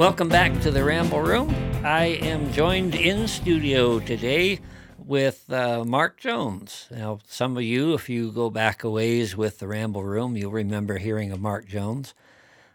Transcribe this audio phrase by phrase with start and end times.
[0.00, 1.54] Welcome back to the Ramble Room.
[1.84, 4.60] I am joined in studio today
[4.96, 6.88] with uh, Mark Jones.
[6.90, 10.52] Now, some of you, if you go back a ways with the Ramble Room, you'll
[10.52, 12.14] remember hearing of Mark Jones.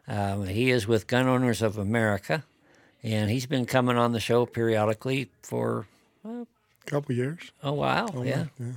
[0.07, 2.43] Um, he is with Gun Owners of America,
[3.01, 5.87] and he's been coming on the show periodically for
[6.23, 6.45] a
[6.85, 7.51] couple years.
[7.63, 8.45] A while, oh, yeah.
[8.59, 8.73] yeah.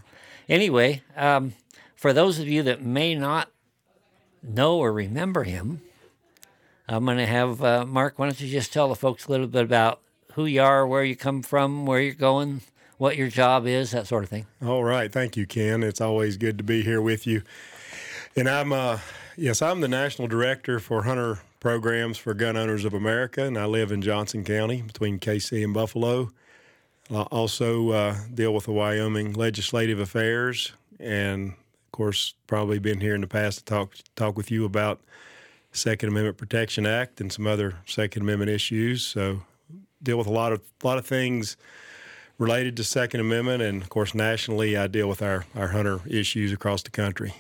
[0.48, 1.52] Anyway, um,
[1.94, 3.50] for those of you that may not
[4.42, 5.82] know or remember him,
[6.88, 8.18] I'm going to have uh, Mark.
[8.18, 10.00] Why don't you just tell the folks a little bit about
[10.32, 12.62] who you are, where you come from, where you're going,
[12.96, 14.46] what your job is, that sort of thing.
[14.64, 15.12] All right.
[15.12, 15.82] Thank you, Ken.
[15.82, 17.42] It's always good to be here with you.
[18.36, 18.98] And I'm, uh,
[19.36, 23.66] yes, I'm the national director for hunter programs for Gun Owners of America, and I
[23.66, 26.30] live in Johnson County between Kaycee and Buffalo.
[27.10, 33.14] I also uh, deal with the Wyoming legislative affairs, and of course, probably been here
[33.14, 35.00] in the past to talk talk with you about
[35.78, 39.04] Second Amendment Protection Act and some other Second Amendment issues.
[39.04, 39.42] So
[40.02, 41.56] deal with a lot of a lot of things
[42.38, 46.52] related to Second Amendment, and of course nationally, I deal with our our hunter issues
[46.52, 47.34] across the country.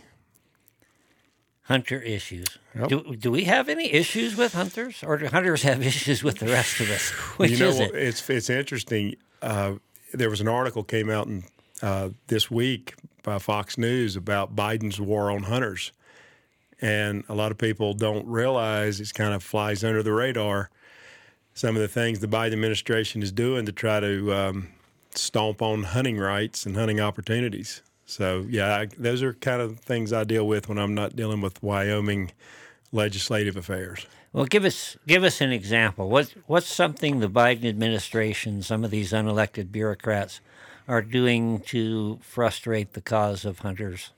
[1.62, 2.46] Hunter issues.
[2.74, 2.88] Yep.
[2.88, 6.46] Do, do we have any issues with hunters, or do hunters have issues with the
[6.46, 7.10] rest of us?
[7.36, 7.94] Which you know, is it?
[7.94, 9.16] It's it's interesting.
[9.42, 9.74] Uh,
[10.14, 11.44] there was an article came out in,
[11.82, 15.92] uh, this week by Fox News about Biden's war on hunters,
[16.80, 20.70] and a lot of people don't realize it kind of flies under the radar.
[21.54, 24.68] Some of the things the Biden administration is doing to try to um,
[25.14, 27.82] stomp on hunting rights and hunting opportunities.
[28.06, 31.40] So, yeah, I, those are kind of things I deal with when I'm not dealing
[31.40, 32.32] with Wyoming
[32.92, 34.06] legislative affairs.
[34.32, 36.08] Well, give us give us an example.
[36.08, 40.40] What what's something the Biden administration, some of these unelected bureaucrats,
[40.86, 44.10] are doing to frustrate the cause of hunters?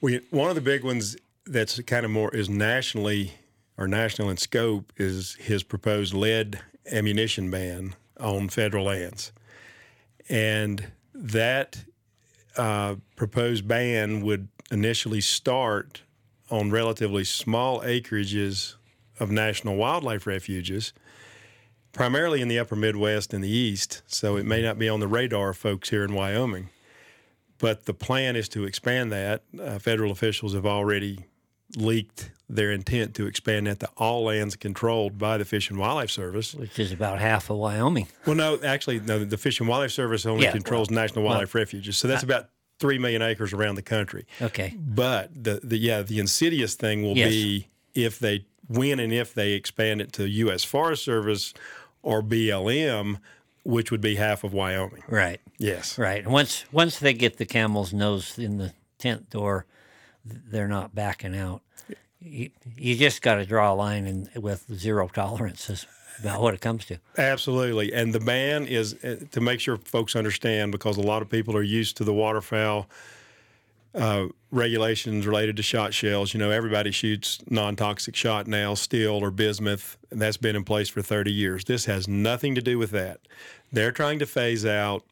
[0.00, 1.16] We, one of the big ones
[1.48, 3.32] that's kind of more is nationally
[3.76, 6.60] or national in scope is his proposed lead
[6.90, 9.32] ammunition ban on federal lands,
[10.28, 11.84] and that
[12.56, 16.02] uh, proposed ban would initially start
[16.50, 18.74] on relatively small acreages
[19.20, 20.92] of national wildlife refuges,
[21.92, 24.02] primarily in the upper Midwest and the East.
[24.06, 26.70] So it may not be on the radar of folks here in Wyoming.
[27.58, 29.42] But the plan is to expand that.
[29.60, 31.24] Uh, federal officials have already
[31.76, 36.10] leaked their intent to expand that to all lands controlled by the Fish and Wildlife
[36.10, 38.08] Service, which is about half of Wyoming.
[38.26, 39.24] Well, no, actually, no.
[39.24, 42.22] The Fish and Wildlife Service only yeah, controls well, national wildlife well, refuges, so that's
[42.22, 42.48] about
[42.78, 44.26] three million acres around the country.
[44.40, 47.30] Okay, but the, the yeah, the insidious thing will yes.
[47.30, 50.64] be if they when and if they expand it to U.S.
[50.64, 51.52] Forest Service
[52.02, 53.18] or BLM,
[53.64, 55.02] which would be half of Wyoming.
[55.08, 55.40] Right.
[55.58, 55.98] Yes.
[55.98, 56.26] Right.
[56.26, 59.66] Once once they get the camel's nose in the tent door
[60.28, 61.62] they're not backing out.
[62.20, 65.86] You, you just got to draw a line in, with zero tolerances
[66.20, 66.98] about what it comes to.
[67.16, 67.92] Absolutely.
[67.92, 71.56] And the ban is uh, to make sure folks understand because a lot of people
[71.56, 72.88] are used to the waterfowl
[73.94, 76.34] uh, regulations related to shot shells.
[76.34, 80.64] You know, everybody shoots non toxic shot now, steel or bismuth, and that's been in
[80.64, 81.64] place for 30 years.
[81.64, 83.20] This has nothing to do with that.
[83.72, 85.04] They're trying to phase out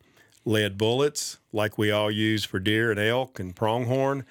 [0.45, 4.25] lead bullets like we all use for deer and elk and pronghorn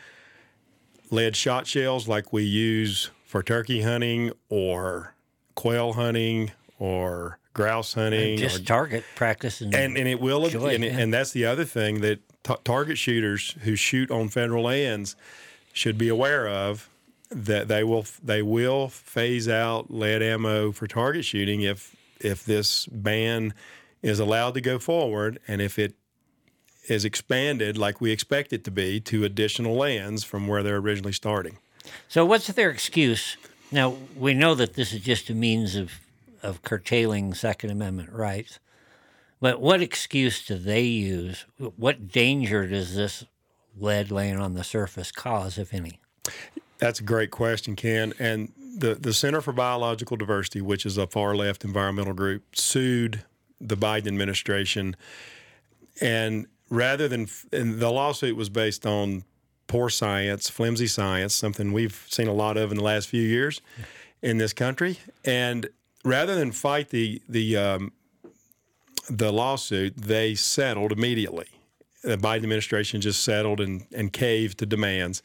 [1.11, 5.15] lead shot shells like we use for turkey hunting or
[5.55, 8.31] quail hunting or grouse hunting.
[8.31, 10.97] And just or, target practice and, and, and it will enjoy, and, yeah.
[10.97, 15.15] and that's the other thing that t- target shooters who shoot on federal lands
[15.73, 16.89] should be aware of
[17.29, 22.85] that they will they will phase out lead ammo for target shooting if if this
[22.87, 23.53] ban
[24.01, 25.95] is allowed to go forward and if it
[26.87, 31.13] is expanded like we expect it to be to additional lands from where they're originally
[31.13, 31.57] starting.
[32.07, 33.37] So, what's their excuse?
[33.71, 35.91] Now, we know that this is just a means of,
[36.41, 38.59] of curtailing Second Amendment rights,
[39.39, 41.45] but what excuse do they use?
[41.57, 43.25] What danger does this
[43.77, 45.99] lead laying on the surface cause, if any?
[46.77, 48.13] That's a great question, Ken.
[48.19, 53.23] And the, the Center for Biological Diversity, which is a far left environmental group, sued
[53.61, 54.95] the Biden administration.
[56.01, 59.23] And rather than and the lawsuit was based on
[59.67, 63.61] poor science, flimsy science, something we've seen a lot of in the last few years
[64.21, 64.99] in this country.
[65.23, 65.69] And
[66.03, 67.91] rather than fight the the um,
[69.09, 71.47] the lawsuit, they settled immediately.
[72.03, 75.23] The Biden administration just settled and, and caved to demands.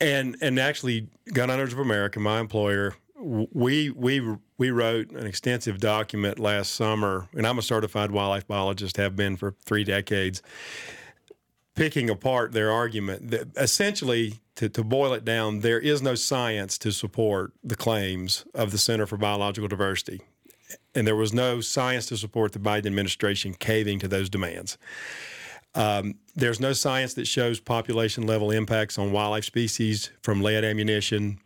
[0.00, 4.20] And and actually, Gun Owners of America, my employer, we we
[4.62, 9.36] we wrote an extensive document last summer, and I'm a certified wildlife biologist, have been
[9.36, 10.40] for three decades,
[11.74, 13.32] picking apart their argument.
[13.32, 18.44] That essentially, to, to boil it down, there is no science to support the claims
[18.54, 20.20] of the Center for Biological Diversity.
[20.94, 24.78] and there was no science to support the Biden administration caving to those demands.
[25.74, 31.40] Um, there's no science that shows population level impacts on wildlife species from lead ammunition.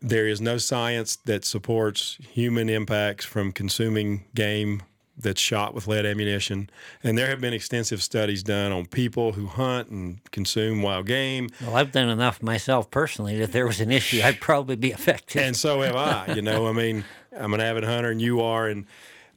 [0.00, 4.82] There is no science that supports human impacts from consuming game
[5.18, 6.70] that's shot with lead ammunition.
[7.02, 11.48] And there have been extensive studies done on people who hunt and consume wild game.
[11.60, 14.92] Well, I've done enough myself personally that if there was an issue, I'd probably be
[14.92, 15.42] affected.
[15.42, 16.34] And so have I.
[16.34, 17.04] You know, I mean,
[17.36, 18.86] I'm an avid hunter, and you are, and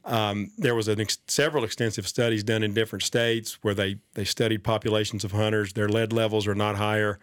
[0.04, 4.62] um, there was ex- several extensive studies done in different states where they they studied
[4.62, 5.72] populations of hunters.
[5.72, 7.18] Their lead levels are not higher.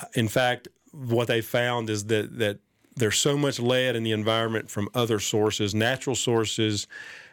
[0.00, 2.58] Uh, in fact, what they found is that that
[2.96, 6.86] there's so much lead in the environment from other sources, natural sources,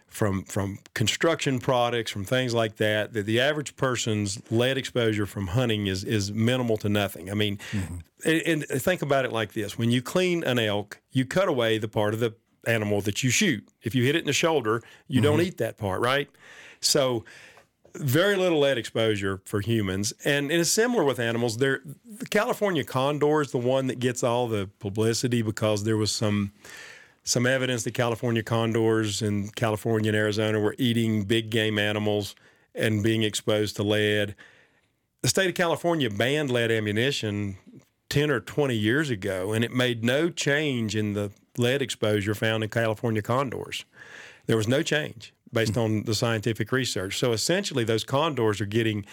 [0.08, 5.48] from from construction products, from things like that, that the average person's lead exposure from
[5.48, 7.32] hunting is is minimal to nothing.
[7.32, 7.96] I mean, mm-hmm.
[8.26, 11.78] and, and, think about it like this: when you clean an elk, you cut away
[11.78, 12.36] the part of the
[12.68, 13.66] animal that you shoot.
[13.82, 15.32] If you hit it in the shoulder, you mm-hmm.
[15.32, 16.30] don't eat that part, right?
[16.82, 17.24] So
[17.96, 21.58] very little lead exposure for humans, and, and it's similar with animals.
[21.58, 26.12] There, the California condor is the one that gets all the publicity because there was
[26.12, 26.52] some
[27.24, 32.36] some evidence that California condors in California and Arizona were eating big game animals
[32.74, 34.34] and being exposed to lead.
[35.22, 37.58] The state of California banned lead ammunition
[38.10, 42.64] 10 or 20 years ago, and it made no change in the lead exposure found
[42.64, 43.86] in California condors.
[44.48, 47.18] There was no change based on the scientific research.
[47.18, 49.06] So essentially, those condors are getting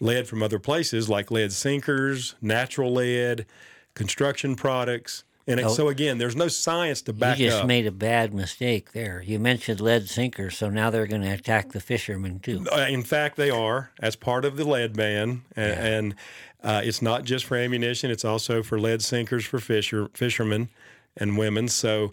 [0.00, 3.46] lead from other places like lead sinkers, natural lead,
[3.94, 5.24] construction products.
[5.46, 7.38] And oh, so again, there's no science to back up.
[7.40, 7.66] You just up.
[7.66, 9.22] made a bad mistake there.
[9.22, 12.64] You mentioned lead sinkers, so now they're going to attack the fishermen too.
[12.70, 15.84] Uh, in fact, they are as part of the lead ban, and, yeah.
[15.84, 16.14] and
[16.62, 20.68] uh, it's not just for ammunition; it's also for lead sinkers for fisher fishermen
[21.16, 21.66] and women.
[21.66, 22.12] So,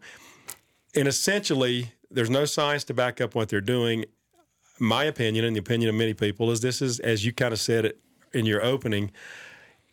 [0.96, 4.06] and essentially, there's no science to back up what they're doing.
[4.80, 7.60] My opinion, and the opinion of many people, is this is, as you kind of
[7.60, 8.00] said it
[8.34, 9.12] in your opening,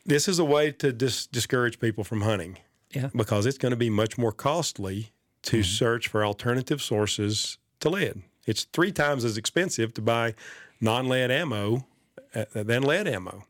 [0.05, 2.59] this is a way to dis- discourage people from hunting.
[2.93, 3.11] Yeah.
[3.15, 5.11] Because it's going to be much more costly
[5.43, 5.65] to mm-hmm.
[5.65, 8.23] search for alternative sources to lead.
[8.47, 10.35] It's three times as expensive to buy
[10.81, 11.87] non lead ammo
[12.35, 13.45] uh, than lead ammo.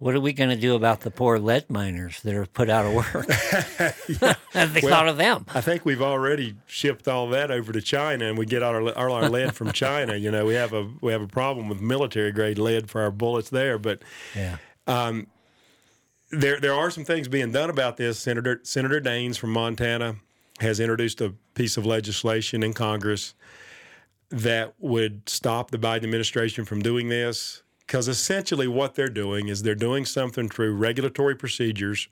[0.00, 2.86] What are we going to do about the poor lead miners that are put out
[2.86, 3.28] of work?
[4.52, 5.44] Have they well, thought of them?
[5.52, 8.96] I think we've already shipped all that over to China, and we get all our,
[8.96, 10.14] all our lead from China.
[10.14, 13.10] You know, we have a we have a problem with military grade lead for our
[13.10, 14.00] bullets there, but
[14.36, 14.58] yeah.
[14.86, 15.26] Um,
[16.30, 18.20] there there are some things being done about this.
[18.20, 20.16] Senator Senator Daines from Montana
[20.60, 23.34] has introduced a piece of legislation in Congress
[24.30, 29.62] that would stop the Biden administration from doing this because essentially what they're doing is
[29.62, 32.06] they're doing something through regulatory procedures,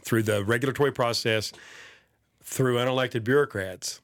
[0.00, 1.52] through the regulatory process,
[2.42, 4.00] through unelected bureaucrats.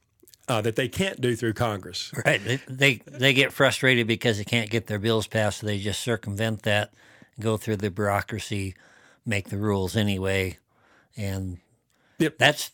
[0.46, 2.12] Uh, that they can't do through Congress.
[2.26, 2.38] Right.
[2.44, 6.02] They, they, they get frustrated because they can't get their bills passed, so they just
[6.02, 6.92] circumvent that,
[7.40, 8.75] go through the bureaucracy,
[9.25, 10.59] make the rules anyway,
[11.16, 11.61] and
[12.18, 12.37] yep.
[12.37, 12.73] that's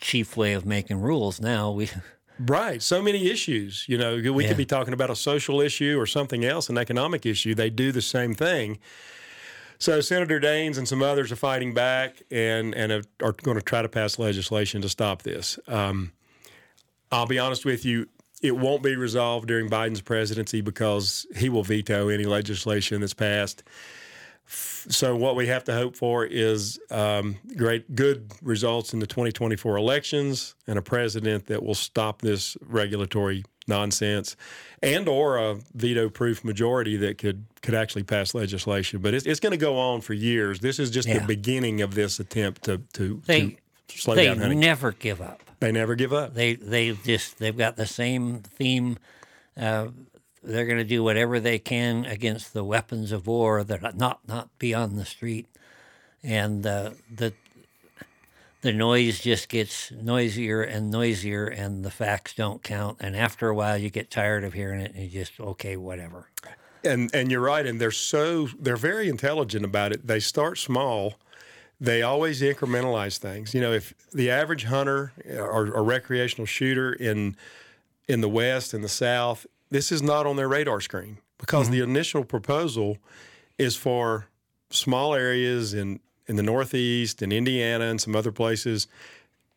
[0.00, 1.72] chief way of making rules now.
[1.72, 1.90] We
[2.40, 2.82] Right.
[2.82, 3.84] So many issues.
[3.86, 4.48] You know, we yeah.
[4.48, 7.54] could be talking about a social issue or something else, an economic issue.
[7.54, 8.78] They do the same thing.
[9.78, 13.62] So Senator Daines and some others are fighting back and and are, are going to
[13.62, 15.58] try to pass legislation to stop this.
[15.68, 16.12] Um,
[17.12, 18.08] I'll be honest with you,
[18.42, 23.62] it won't be resolved during Biden's presidency because he will veto any legislation that's passed
[24.52, 29.76] so what we have to hope for is um, great, good results in the 2024
[29.76, 34.36] elections and a president that will stop this regulatory nonsense,
[34.82, 39.00] and or a veto-proof majority that could could actually pass legislation.
[39.00, 40.58] But it's, it's going to go on for years.
[40.60, 41.20] This is just yeah.
[41.20, 44.38] the beginning of this attempt to to, they, to slow they down.
[44.38, 45.42] They never give up.
[45.60, 46.34] They never give up.
[46.34, 48.98] They they just they've got the same theme.
[49.56, 49.88] Uh,
[50.42, 54.20] they're going to do whatever they can against the weapons of war that are not
[54.26, 55.46] not be on the street,
[56.22, 57.32] and uh, the
[58.62, 62.98] the noise just gets noisier and noisier, and the facts don't count.
[63.00, 66.28] And after a while, you get tired of hearing it, and you just okay, whatever.
[66.84, 70.06] And and you're right, and they're so they're very intelligent about it.
[70.06, 71.14] They start small.
[71.82, 73.54] They always incrementalize things.
[73.54, 77.36] You know, if the average hunter or, or recreational shooter in
[78.08, 81.78] in the West and the South this is not on their radar screen because mm-hmm.
[81.78, 82.98] the initial proposal
[83.58, 84.26] is for
[84.70, 88.86] small areas in in the Northeast and Indiana and some other places.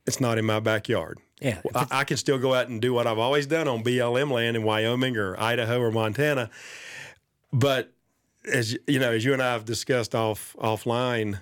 [0.07, 1.19] It's not in my backyard.
[1.39, 4.31] Yeah, I, I, can still go out and do what I've always done on BLM
[4.31, 6.49] land in Wyoming or Idaho or Montana.
[7.51, 7.91] But
[8.51, 11.41] as you know, as you and I have discussed off offline,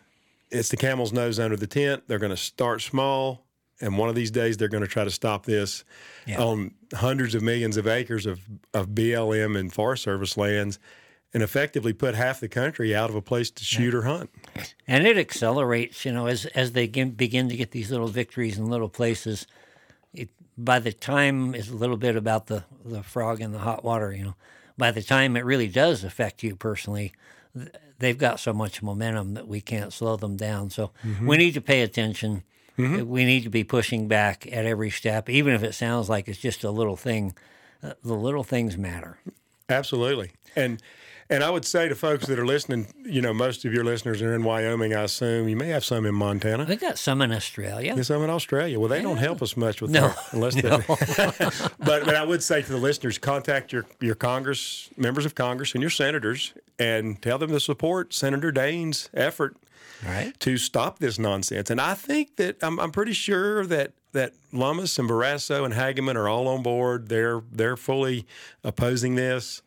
[0.49, 2.03] it's the camel's nose under the tent.
[2.07, 3.45] They're going to start small
[3.81, 5.83] and one of these days they're going to try to stop this
[6.25, 6.41] Yeah.
[6.41, 8.39] on hundreds of millions of acres of,
[8.73, 10.79] of BLM and Forest Service lands
[11.33, 14.29] and effectively put half the country out of a place to shoot or hunt.
[14.87, 16.05] and it accelerates.
[16.05, 19.47] You know, as as they get, begin to get these little victories in little places.
[20.13, 23.83] It, by the time it's a little bit about the the frog in the hot
[23.83, 24.11] water.
[24.13, 24.35] You know,
[24.77, 27.13] by the time it really does affect you personally,
[27.55, 27.69] th-
[27.99, 30.69] they've got so much momentum that we can't slow them down.
[30.69, 31.27] So mm-hmm.
[31.27, 32.43] we need to pay attention.
[33.05, 36.39] We need to be pushing back at every step, even if it sounds like it's
[36.39, 37.33] just a little thing.
[37.83, 39.17] Uh, the little things matter.
[39.69, 40.31] Absolutely.
[40.55, 40.81] And
[41.29, 44.21] and I would say to folks that are listening, you know, most of your listeners
[44.21, 45.47] are in Wyoming, I assume.
[45.47, 46.65] You may have some in Montana.
[46.67, 47.95] We got some in Australia.
[47.95, 48.77] There's some in Australia.
[48.81, 50.09] Well, they don't help us much with No.
[50.09, 50.69] that unless they.
[51.85, 55.73] but but I would say to the listeners, contact your your Congress members of Congress
[55.73, 59.55] and your senators, and tell them to support Senator Daines' effort
[60.05, 60.33] Right.
[60.39, 61.69] to stop this nonsense.
[61.69, 66.15] And I think that I'm, I'm pretty sure that that Lummis and Barrasso and Hageman
[66.15, 67.07] are all on board.
[67.09, 68.25] They're they're fully
[68.63, 69.61] opposing this.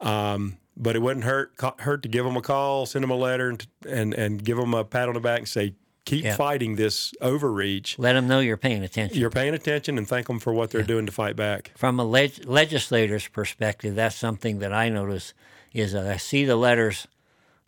[0.00, 3.48] Um, but it wouldn't hurt hurt to give them a call, send them a letter,
[3.50, 6.36] and and, and give them a pat on the back and say, keep Yeah.
[6.36, 7.98] fighting this overreach.
[7.98, 9.18] Let them know you're paying attention.
[9.18, 11.72] You're paying attention and thank them for what they're doing to fight back.
[11.76, 15.34] From a leg- legislator's perspective, that's something that I notice
[15.72, 17.06] is that I see the letters,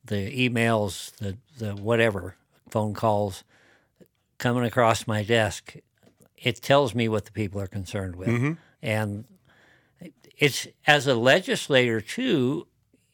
[0.05, 2.37] the emails, the, the whatever,
[2.69, 3.45] phone calls
[4.39, 5.77] coming across my desk.
[6.37, 8.29] It tells me what the people are concerned with.
[8.29, 8.53] Mm-hmm.
[8.83, 9.25] And
[10.39, 12.67] it's as a legislator too,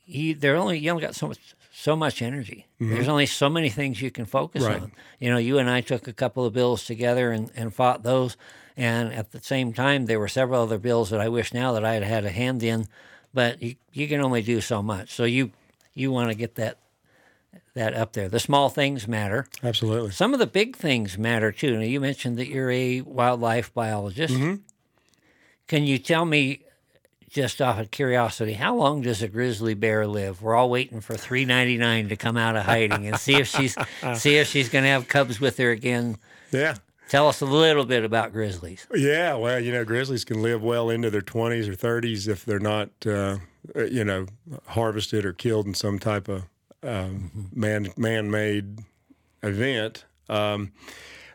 [0.04, 2.66] you they're only you only got so much so much energy.
[2.80, 2.94] Mm-hmm.
[2.94, 4.80] There's only so many things you can focus Right.
[4.80, 4.92] on.
[5.18, 8.36] You know, you and I took a couple of bills together and, and fought those.
[8.76, 11.84] And at the same time, there were several other bills that I wish now that
[11.84, 12.86] I had had a hand in,
[13.34, 15.12] but you, you can only do so much.
[15.12, 15.50] So you
[15.96, 16.78] you want to get that
[17.74, 18.28] that up there.
[18.28, 19.46] The small things matter.
[19.62, 20.10] Absolutely.
[20.10, 21.76] Some of the big things matter too.
[21.76, 24.34] Now, you mentioned that you're a wildlife biologist.
[24.34, 24.56] Mm-hmm.
[25.66, 26.62] Can you tell me,
[27.28, 30.42] just off of curiosity, how long does a grizzly bear live?
[30.42, 33.48] We're all waiting for three ninety nine to come out of hiding and see if
[33.48, 33.74] she's
[34.14, 36.16] see if she's going to have cubs with her again.
[36.52, 36.76] Yeah.
[37.08, 38.86] Tell us a little bit about grizzlies.
[38.94, 42.58] Yeah, well, you know, grizzlies can live well into their 20s or 30s if they're
[42.58, 43.38] not, uh,
[43.76, 44.26] you know,
[44.66, 46.44] harvested or killed in some type of
[46.82, 48.80] um, man man-made
[49.42, 50.04] event.
[50.28, 50.72] Um,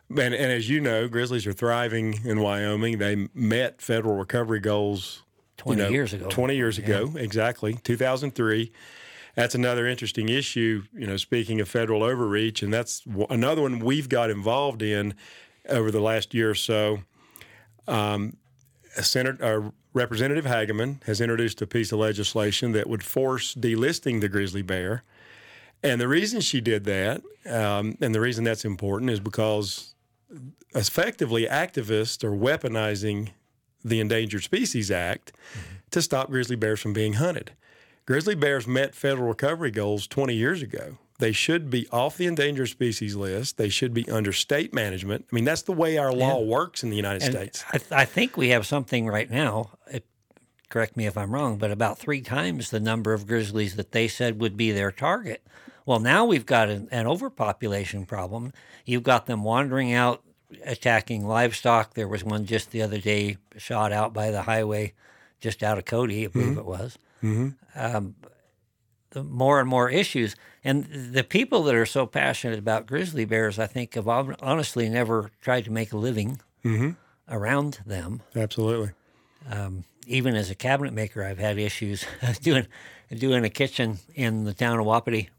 [0.09, 2.97] and, and as you know, grizzlies are thriving in Wyoming.
[2.97, 5.23] They met federal recovery goals
[5.59, 6.27] you 20 know, years ago.
[6.27, 8.71] 20 years ago, exactly, 2003.
[9.35, 13.79] That's another interesting issue, you know, speaking of federal overreach, and that's w- another one
[13.79, 15.13] we've got involved in
[15.71, 16.99] over the last year or so.
[17.87, 18.37] Um,
[19.01, 24.29] Senator, uh, Representative Hageman has introduced a piece of legislation that would force delisting the
[24.29, 25.03] grizzly bear.
[25.83, 29.95] And the reason she did that, um, and the reason that's important, is because
[30.75, 33.29] effectively activists are weaponizing
[33.83, 35.33] the Endangered Species Act
[35.89, 37.51] to stop grizzly bears from being hunted.
[38.05, 40.97] Grizzly bears met federal recovery goals 20 years ago.
[41.21, 43.57] They should be off the endangered species list.
[43.57, 45.27] They should be under state management.
[45.31, 47.63] I mean, that's the way our law works in the United States.
[47.71, 49.71] I, th- I think we have something right now.
[49.87, 50.03] It,
[50.69, 54.07] correct me if I'm wrong, but about three times the number of grizzlies that they
[54.07, 55.45] said would be their target.
[55.85, 58.51] Well, now we've got an, an overpopulation problem.
[58.85, 60.23] You've got them wandering out,
[60.65, 61.93] attacking livestock.
[61.93, 64.93] There was one just the other day shot out by the highway,
[65.39, 66.97] just out of Cody, I believe it was.
[67.75, 68.29] Um, the
[69.15, 73.68] more and more issues, and the people that are so passionate about grizzly bears, I
[73.68, 76.91] think, have honestly never tried to make a living mm-hmm.
[77.27, 78.22] around them.
[78.36, 78.91] Absolutely.
[79.50, 82.06] Um, even as a cabinet maker, I've had issues
[82.41, 82.68] doing
[83.13, 85.30] doing a kitchen in the town of Wapiti,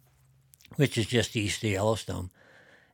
[0.77, 2.31] which is just east of Yellowstone,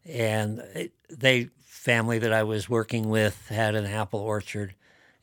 [0.05, 4.75] and it, they family that I was working with had an apple orchard,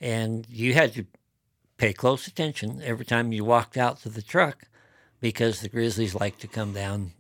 [0.02, 1.06] and you had to
[1.78, 4.66] pay close attention every time you walked out to the truck
[5.26, 7.12] because the grizzlies like to come down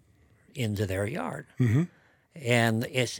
[0.53, 1.85] into their yard, mm-hmm.
[2.35, 3.19] and it's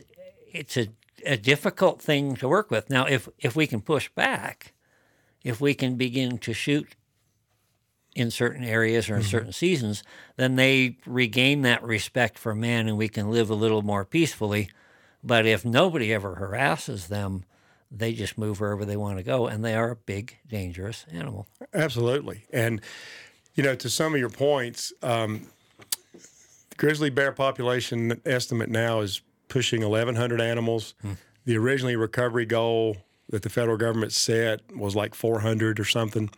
[0.54, 0.90] it's a,
[1.26, 2.88] a difficult thing to work with.
[2.88, 4.74] Now, if if we can push back,
[5.44, 6.96] if we can begin to shoot
[8.14, 9.30] in certain areas or in mm-hmm.
[9.32, 10.04] certain seasons,
[10.36, 14.70] then they regain that respect for man, and we can live a little more peacefully.
[15.24, 17.44] But if nobody ever harasses them,
[17.90, 21.48] they just move wherever they want to go, and they are a big, dangerous animal.
[21.74, 22.46] Absolutely.
[22.54, 22.82] And,
[23.56, 25.48] you know, to some of your points, um,
[26.14, 30.94] the grizzly bear population estimate now is pushing 1,100 animals.
[31.46, 32.98] The originally recovery goal
[33.30, 36.30] that the federal government set was like 400 or something.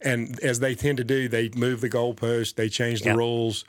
[0.00, 3.14] And as they tend to do, they move the goalpost, they change the Yeah.
[3.16, 3.64] rules.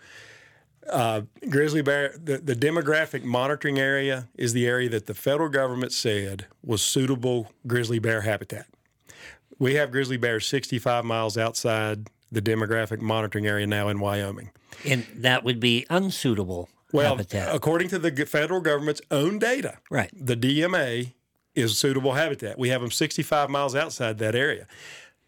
[0.90, 5.94] Uh, grizzly bear, the, the demographic monitoring area is the area that the federal government
[5.94, 8.66] said was suitable grizzly bear habitat.
[9.60, 14.52] We have grizzly bears 65 miles outside the demographic monitoring area now in Wyoming.
[14.86, 17.54] And that would be unsuitable Well, habitat.
[17.56, 20.10] according to the federal government's own data, right.
[20.14, 21.14] the DMA
[21.56, 22.58] is suitable habitat.
[22.58, 24.68] We have them 65 miles outside that area.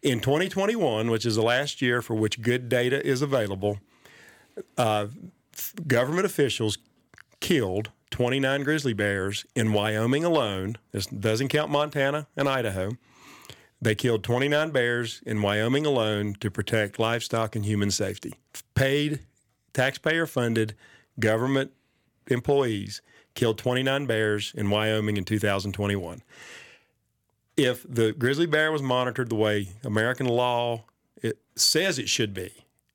[0.02, 3.78] In 2021, which is the last year for which good data is available,
[4.76, 5.06] uh,
[5.86, 6.78] government officials
[7.40, 10.76] killed 29 grizzly bears in Wyoming alone.
[10.92, 12.96] This doesn't count Montana and Idaho.
[13.86, 18.34] They killed 29 bears in Wyoming alone to protect livestock and human safety.
[18.74, 19.20] Paid,
[19.74, 20.74] taxpayer funded
[21.20, 21.70] government
[22.26, 23.00] employees
[23.34, 26.20] killed 29 bears in Wyoming in 2021.
[27.56, 30.82] If the grizzly bear was monitored the way American law
[31.22, 32.50] it says it should be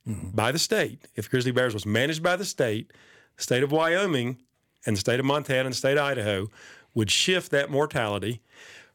[0.06, 0.32] mm-hmm.
[0.32, 2.92] by the state, if grizzly bears was managed by the state,
[3.38, 4.40] the state of Wyoming
[4.86, 6.50] and the state of Montana and the state of Idaho
[6.94, 8.42] would shift that mortality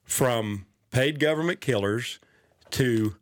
[0.04, 2.18] from paid government killers
[2.70, 3.16] to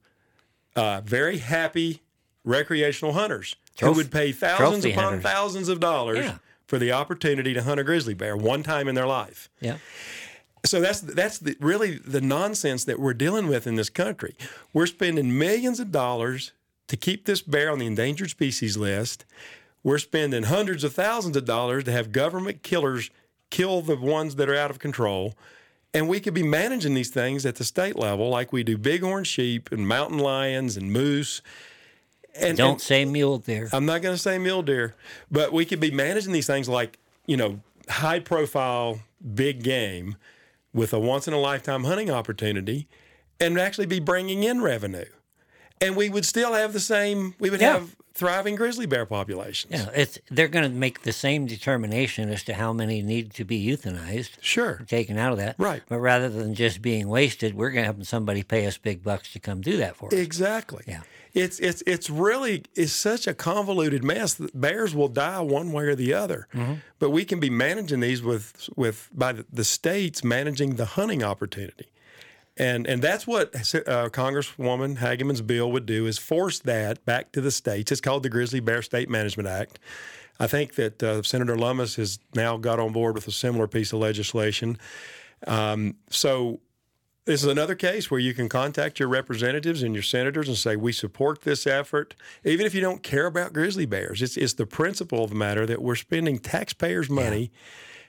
[0.77, 2.03] uh, very happy
[2.45, 5.23] recreational hunters who would pay thousands upon hunters.
[5.23, 6.39] thousands of dollars Yeah.
[6.67, 9.49] for the opportunity to hunt a grizzly bear one time in their life.
[9.61, 9.79] Yeah.
[10.65, 14.35] So that's that's the, really the nonsense that we're dealing with in this country.
[14.73, 16.53] We're spending millions of dollars
[16.89, 19.25] to keep this bear on the endangered species list.
[19.83, 23.11] We're spending hundreds of thousands of dollars to have government killers
[23.51, 25.35] kill the ones that are out of control.
[25.95, 29.23] And we could be managing these things at the state level like we do bighorn
[29.25, 31.41] sheep and mountain lions and moose.
[32.35, 33.69] And, Don't and- say mule deer.
[33.73, 34.97] I'm not going to say mule deer,
[35.31, 39.01] but we could be managing these things like, you know, high profile
[39.35, 40.17] big game
[40.73, 42.89] with a once in a lifetime hunting opportunity
[43.39, 45.05] and actually be bringing in revenue.
[45.81, 47.75] And we would still have the same, we would Yeah.
[47.75, 49.73] have thriving grizzly bear populations.
[49.73, 53.45] Yeah, it's they're going to make the same determination as to how many need to
[53.45, 54.83] be euthanized, Sure.
[54.87, 55.57] taken out of that.
[55.59, 55.83] Right.
[55.89, 59.33] But rather than just being wasted, we're going to have somebody pay us big bucks
[59.33, 60.13] to come do that for us.
[60.15, 60.85] Exactly.
[60.87, 61.03] Yeah.
[61.35, 65.83] It's it's it's really it's such a convoluted mess that bears will die one way
[65.87, 66.47] or the other.
[66.55, 66.75] Mm-hmm.
[67.01, 71.25] But we can be managing these with with by the, the states managing the hunting
[71.25, 71.87] opportunity.
[72.57, 77.41] And and that's what uh, Congresswoman Hageman's bill would do is force that back to
[77.41, 77.91] the states.
[77.91, 79.81] It's called the Grizzly Bear State Management Act.
[80.39, 83.93] I think that uh, Senator Lummis has now got on board with a similar piece
[83.93, 84.79] of legislation.
[85.47, 86.61] Um, so
[87.25, 90.77] this is another case where you can contact your representatives and your senators and say,
[90.77, 92.15] we support this effort,
[92.45, 94.21] even if you don't care about grizzly bears.
[94.21, 97.51] It's, it's the principle of the matter that we're spending taxpayers' money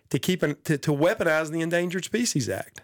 [0.10, 2.82] to keep an, to, to weaponize the Endangered Species Act.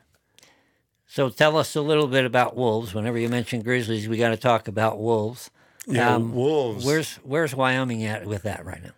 [1.14, 2.94] So tell us a little bit about wolves.
[2.94, 5.52] Whenever you mention grizzlies, we got to talk about wolves.
[5.86, 6.86] Yeah, Um, wolves.
[6.86, 8.92] Where's Where's Wyoming at with that right now?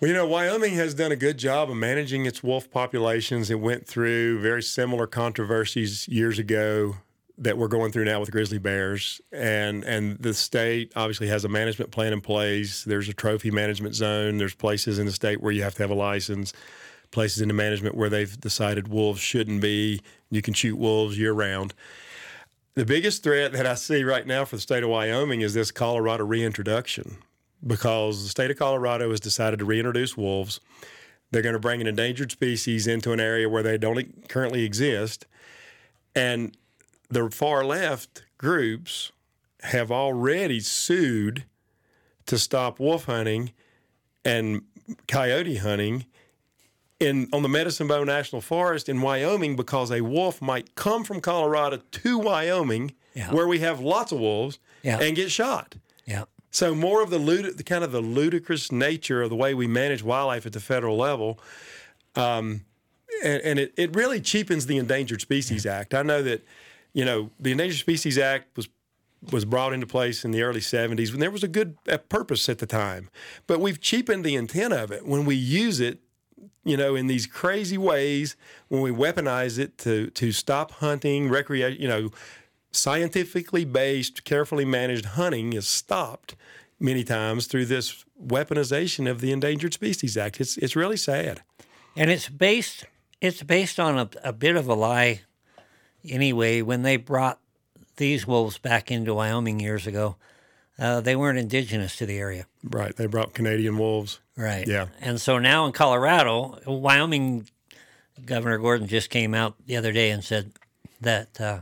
[0.00, 3.50] Well, you know, Wyoming has done a good job of managing its wolf populations.
[3.50, 6.96] It went through very similar controversies years ago
[7.36, 9.20] that we're going through now with grizzly bears.
[9.30, 12.84] And and the state obviously has a management plan in place.
[12.84, 14.38] There's a trophy management zone.
[14.38, 16.54] There's places in the state where you have to have a license.
[17.10, 20.00] Places in the management where they've decided wolves shouldn't be.
[20.30, 21.74] You can shoot wolves year round.
[22.74, 25.70] The biggest threat that I see right now for the state of Wyoming is this
[25.70, 27.18] Colorado reintroduction
[27.66, 30.60] because the state of Colorado has decided to reintroduce wolves.
[31.30, 35.26] They're going to bring an endangered species into an area where they don't currently exist.
[36.14, 36.56] And
[37.08, 39.12] the far left groups
[39.62, 41.44] have already sued
[42.26, 43.52] to stop wolf hunting
[44.24, 44.62] and
[45.06, 46.06] coyote hunting
[47.00, 51.20] in on the Medicine Bow National Forest in Wyoming because a wolf might come from
[51.20, 53.32] Colorado to Wyoming, Yeah.
[53.32, 55.00] where we have lots of wolves, Yeah.
[55.00, 55.74] and get shot.
[56.04, 56.24] Yeah.
[56.50, 59.66] So more of the, lud- the kind of the ludicrous nature of the way we
[59.66, 61.40] manage wildlife at the federal level,
[62.16, 62.64] um,
[63.24, 65.94] and, and it, it really cheapens the Endangered Species Act.
[65.94, 66.44] I know that,
[66.92, 68.68] you know, the Endangered Species Act was
[69.30, 71.76] was brought into place in the early 70s when there was a good
[72.08, 73.10] purpose at the time,
[73.46, 75.98] but we've cheapened the intent of it when we use it.
[76.64, 78.36] You know, in these crazy ways,
[78.68, 82.10] when we weaponize it to to stop hunting, recreate, you know,
[82.72, 86.36] scientifically based, carefully managed hunting is stopped
[86.78, 90.40] many times through this weaponization of the Endangered Species Act.
[90.40, 91.42] It's it's really sad.
[91.96, 92.86] And it's based
[93.20, 95.22] it's based on a, a bit of a lie
[96.08, 96.62] anyway.
[96.62, 97.38] When they brought
[97.96, 100.16] these wolves back into Wyoming years ago,
[100.80, 102.46] uh, they weren't indigenous to the area.
[102.64, 102.96] Right.
[102.96, 104.18] They brought Canadian wolves.
[104.34, 104.66] Right.
[104.66, 104.86] Yeah.
[105.00, 107.46] And so now in Colorado, Wyoming
[108.24, 110.52] Governor Gordon just came out the other day and said
[111.02, 111.60] that uh,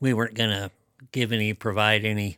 [0.00, 0.70] we weren't going to
[1.12, 2.36] give any, provide any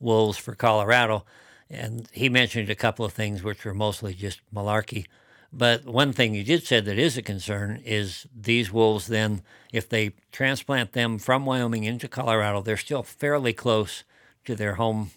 [0.00, 1.24] wolves for Colorado.
[1.68, 5.06] And he mentioned a couple of things which were mostly just malarkey.
[5.52, 9.88] But one thing he did say that is a concern is these wolves then, if
[9.88, 14.04] they transplant them from Wyoming into Colorado, they're still fairly close
[14.44, 15.10] to their home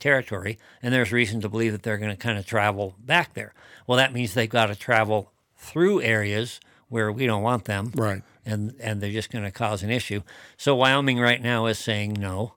[0.00, 3.54] territory, and there's reason to believe that they're going to kind of travel back there.
[3.86, 6.58] Well, that means they've got to travel through areas
[6.88, 8.22] where we don't want them, Right.
[8.44, 10.22] and and they're just going to cause an issue.
[10.56, 12.54] So Wyoming right now is saying no.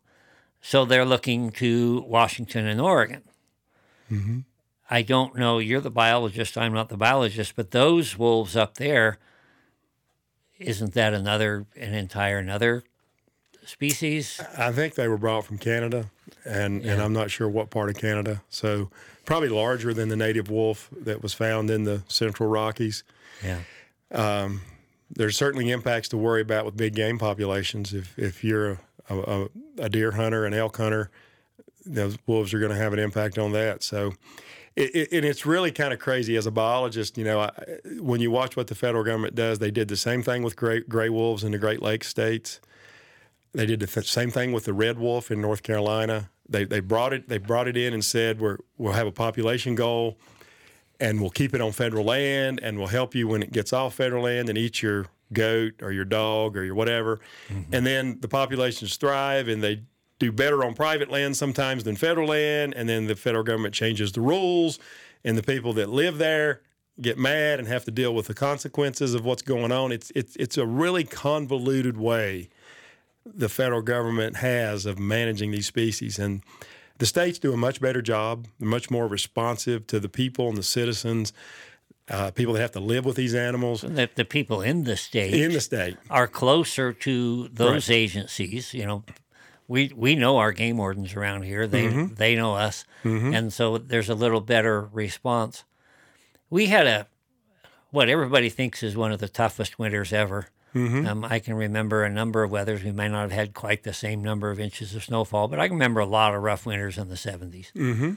[0.61, 3.21] So they're looking to Washington and Oregon.
[4.11, 4.39] Mm-hmm.
[4.89, 5.59] I don't know.
[5.59, 6.57] You're the biologist.
[6.57, 9.17] I'm not the biologist, but those wolves up there,
[10.59, 12.83] isn't that another an entire another
[13.65, 14.41] species?
[14.57, 16.09] I think they were brought from Canada,
[16.45, 18.41] and, and I'm not sure what part of Canada.
[18.49, 18.89] So
[19.25, 23.03] probably larger than the native wolf that was found in the Central Rockies.
[23.43, 23.59] Yeah.
[24.11, 24.61] Um,
[25.09, 27.93] there's certainly impacts to worry about with big game populations.
[27.93, 29.47] If if you're a, a,
[29.79, 31.09] a deer hunter, an elk hunter,
[31.85, 33.83] those wolves are going to have an impact on that.
[33.83, 34.13] So.
[34.75, 37.15] It, it, and it's really kind of crazy as a biologist.
[37.15, 37.51] You know, I,
[37.99, 40.79] when you watch what the federal government does, they did the same thing with gray,
[40.79, 42.59] gray wolves in the Great Lakes states.
[43.53, 46.29] They did the th- same thing with the red wolf in North Carolina.
[46.49, 49.75] They they brought it they brought it in and said we're we'll have a population
[49.75, 50.17] goal,
[50.99, 53.95] and we'll keep it on federal land, and we'll help you when it gets off
[53.95, 57.73] federal land and eat your goat or your dog or your whatever, mm-hmm.
[57.73, 59.83] and then the populations thrive and they
[60.19, 64.11] do better on private land sometimes than federal land, and then the federal government changes
[64.11, 64.79] the rules,
[65.23, 66.61] and the people that live there
[67.01, 69.91] get mad and have to deal with the consequences of what's going on.
[69.91, 72.49] It's it's it's a really convoluted way
[73.25, 76.19] the federal government has of managing these species.
[76.19, 76.43] And
[76.97, 78.47] the states do a much better job.
[78.59, 81.33] They're much more responsive to the people and the citizens,
[82.09, 85.33] uh, people that have to live with these animals The, the people in the state
[85.33, 85.97] in the state.
[86.09, 88.73] are closer to those agencies.
[88.73, 89.03] You know,
[89.69, 91.65] we we know our game wardens around here.
[91.65, 95.63] They they know us, and so there's a little better response.
[96.49, 97.07] We had a
[97.89, 100.47] what everybody thinks is one of the toughest winters ever.
[101.07, 102.83] Um, I can remember a number of weathers.
[102.83, 105.67] We may not have had quite the same number of inches of snowfall, but I
[105.67, 107.71] can remember a lot of rough winters in the 70s.
[107.73, 108.13] Mm-hmm.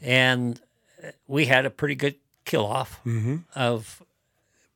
[0.00, 0.60] And
[1.02, 3.00] uh, we had a pretty good kill off
[3.54, 4.02] of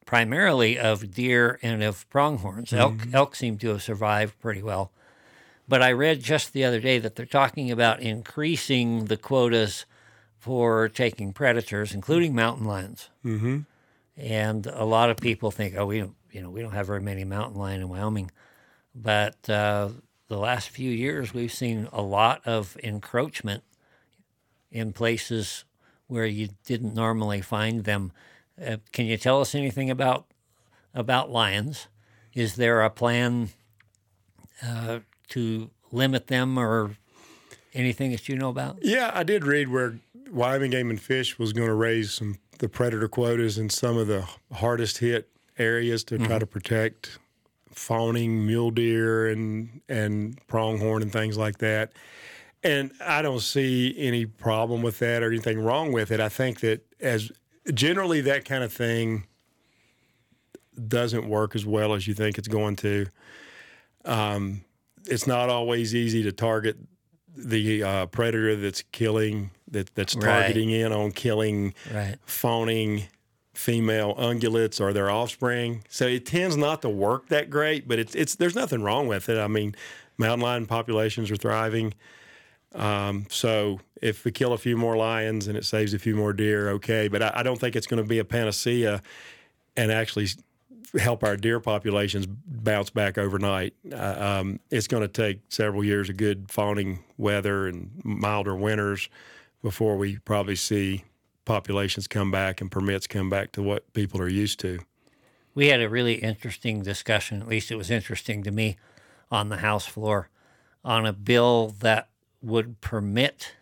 [0.04, 2.72] primarily of deer and of pronghorns.
[2.72, 4.92] Elk, elk seem to have survived pretty well.
[5.68, 9.84] But I read just the other day that they're talking about increasing the quotas
[10.38, 13.10] for taking predators, including mountain lions.
[13.24, 13.60] Mm-hmm.
[14.16, 17.00] And a lot of people think, oh, we don't, you know, we don't have very
[17.00, 18.30] many mountain lion in Wyoming.
[18.94, 19.90] But uh,
[20.28, 23.62] the last few years, we've seen a lot of encroachment
[24.70, 25.64] in places
[26.06, 28.12] where you didn't normally find them.
[28.64, 30.26] Uh, can you tell us anything about
[30.94, 31.88] about lions?
[32.32, 33.50] Is there a plan
[34.64, 36.96] uh, to limit them or
[37.74, 38.78] anything that you know about?
[38.82, 39.98] Yeah, I did read where
[40.30, 44.06] Wyoming Game and Fish was going to raise some the predator quotas in some of
[44.06, 47.18] the hardest hit areas to try to protect
[47.70, 51.92] fawning mule deer and and pronghorn and things like that.
[52.62, 56.20] And I don't see any problem with that or anything wrong with it.
[56.20, 57.30] I think that as
[57.72, 59.24] generally that kind of thing
[60.88, 63.06] doesn't work as well as you think it's going to.
[64.04, 64.62] Um,
[65.06, 66.76] it's not always easy to target
[67.36, 70.22] the uh, predator that's killing that that's Right.
[70.24, 72.16] targeting in on killing Right.
[72.24, 73.04] fawning
[73.56, 75.82] female ungulates or their offspring.
[75.88, 79.28] So it tends not to work that great, but it's it's there's nothing wrong with
[79.28, 79.38] it.
[79.38, 79.74] I mean,
[80.18, 81.94] mountain lion populations are thriving.
[82.74, 86.32] Um, so if we kill a few more lions and it saves a few more
[86.32, 87.08] deer, okay.
[87.08, 89.02] But I, I don't think it's going to be a panacea
[89.76, 90.28] and actually
[90.98, 93.74] help our deer populations bounce back overnight.
[93.90, 99.08] Uh, um, it's going to take several years of good fawning weather and milder winters
[99.62, 101.04] before we probably see
[101.46, 104.80] populations come back and permits come back to what people are used to.
[105.54, 108.76] We had a really interesting discussion, at least it was interesting to me,
[109.30, 110.28] on the House floor
[110.84, 112.08] on a bill that
[112.42, 113.54] would permit,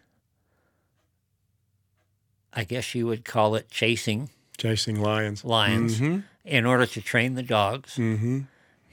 [2.53, 5.44] I guess you would call it chasing Chasing lions.
[5.44, 6.01] lions
[6.44, 8.40] in order to train the dogs, Mm-hmm.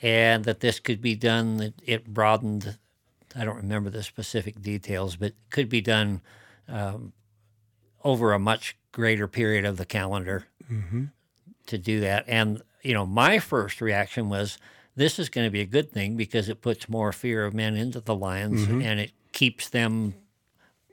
[0.01, 2.77] and that this could be done, that it broadened,
[3.35, 6.21] I don't remember the specific details, but could be done
[6.67, 7.13] um,
[8.03, 11.05] over a much greater period of the calendar mm-hmm.
[11.67, 12.25] to do that.
[12.27, 14.57] And, you know, my first reaction was
[14.95, 17.75] this is going to be a good thing because it puts more fear of men
[17.75, 18.81] into the lions mm-hmm.
[18.81, 20.15] and it keeps them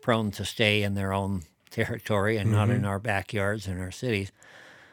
[0.01, 2.87] prone to stay in their own territory and not in mm-hmm.
[2.87, 4.33] our backyards and our cities.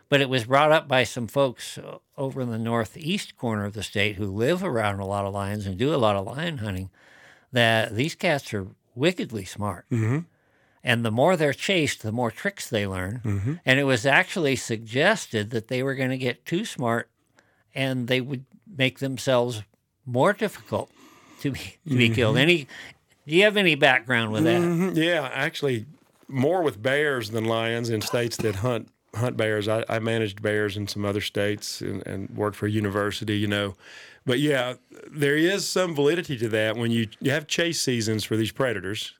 [0.07, 1.79] But it was brought up by some folks
[2.15, 5.65] over in the northeast corner of the state who live around a lot of lions
[5.65, 6.91] and do a lot of lion hunting
[7.51, 9.85] that these cats are wickedly smart.
[10.87, 13.59] And the more they're chased, the more tricks they learn.
[13.65, 17.09] And it was actually suggested that they were going to get too smart
[17.73, 18.45] and they would
[18.77, 19.63] make themselves
[20.05, 20.91] more difficult
[21.41, 22.37] to be, to be killed.
[22.37, 22.67] Any,
[23.27, 24.61] do you have any background with that?
[24.61, 25.87] Mhm, Yeah, actually,
[26.27, 29.67] more with bears than lions in states that hunt hunt bears.
[29.69, 33.47] I, I managed bears in some other states and, and worked for a university, you
[33.47, 33.73] know.
[34.25, 34.73] But yeah,
[35.09, 39.13] there is some validity to that when you, you have chase seasons for these predators,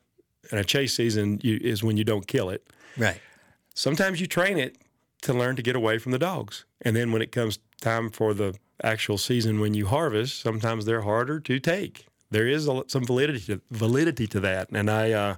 [0.51, 2.65] and a chase season you, is when you don't kill it.
[2.97, 3.19] Right.
[3.73, 4.77] Sometimes you train it
[5.21, 8.33] to learn to get away from the dogs, and then when it comes time for
[8.33, 12.05] the actual season when you harvest, sometimes they're harder to take.
[12.31, 15.11] There is a, some validity to, validity to that, and I.
[15.11, 15.35] Uh,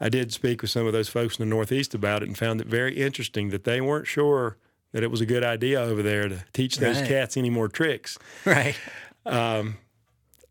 [0.00, 2.60] I did speak with some of those folks in the Northeast about it and found
[2.60, 4.56] it very interesting that they weren't sure
[4.90, 7.08] that it was a good idea over there to teach those Right.
[7.08, 8.18] cats any more tricks.
[8.44, 8.74] Right.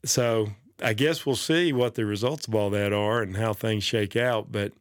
[0.05, 0.49] So
[0.81, 4.15] I guess we'll see what the results of all that are and how things shake
[4.15, 4.51] out.
[4.51, 4.73] But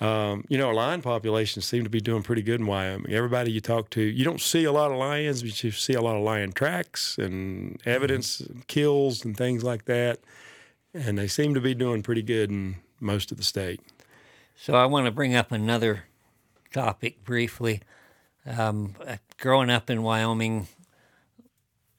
[0.00, 3.12] um, you know, lion populations seem to be doing pretty good in Wyoming.
[3.12, 6.00] Everybody you talk to, you don't see a lot of lions, but you see a
[6.00, 10.20] lot of lion tracks and evidence of kills and things like that.
[10.94, 13.80] And they seem to be doing pretty good in most of the state.
[14.54, 16.04] So I want to bring up another
[16.72, 17.80] topic briefly.
[18.46, 20.68] Um, uh, growing up in Wyoming,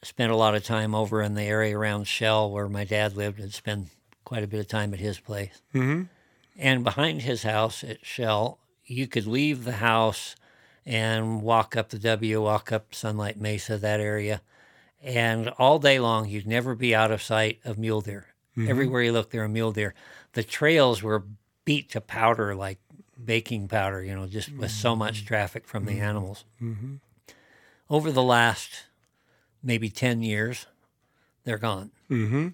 [0.03, 3.39] spent a lot of time over in the area around Shell where my dad lived
[3.39, 3.89] and spent
[4.23, 5.62] quite a bit of time at his place.
[5.73, 6.03] Mm-hmm.
[6.57, 10.35] And behind his house at Shell, you could leave the house
[10.85, 14.41] and walk up the W, walk up Sunlight Mesa, that area.
[15.01, 18.27] And all day long, you'd never be out of sight of mule deer.
[18.57, 18.69] Mm-hmm.
[18.69, 19.93] Everywhere you look, there are mule deer.
[20.33, 21.23] The trails were
[21.63, 22.79] beat to powder like
[23.23, 25.27] baking powder, you know, just with so much mm-hmm.
[25.27, 26.01] traffic from the mm-hmm.
[26.01, 26.45] animals.
[27.89, 28.85] Over the last
[29.63, 30.67] maybe 10 years,
[31.43, 31.91] they're gone.
[32.09, 32.49] Mm-hmm.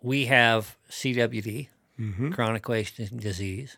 [0.00, 2.30] We have CWD, mm-hmm.
[2.32, 3.76] chronic wasting disease.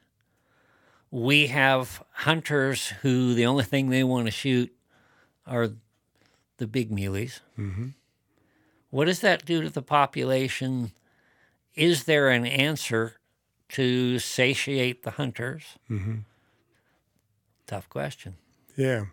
[1.10, 4.72] We have hunters who the only thing they want to shoot
[5.46, 5.70] are
[6.58, 7.40] the big muleys.
[7.58, 7.88] Mm-hmm.
[8.90, 10.92] What does that do to the population?
[11.74, 13.16] Is there an answer
[13.70, 15.78] to satiate the hunters?
[15.90, 16.18] Mm-hmm.
[17.66, 18.36] Tough question.
[18.76, 19.04] Yeah.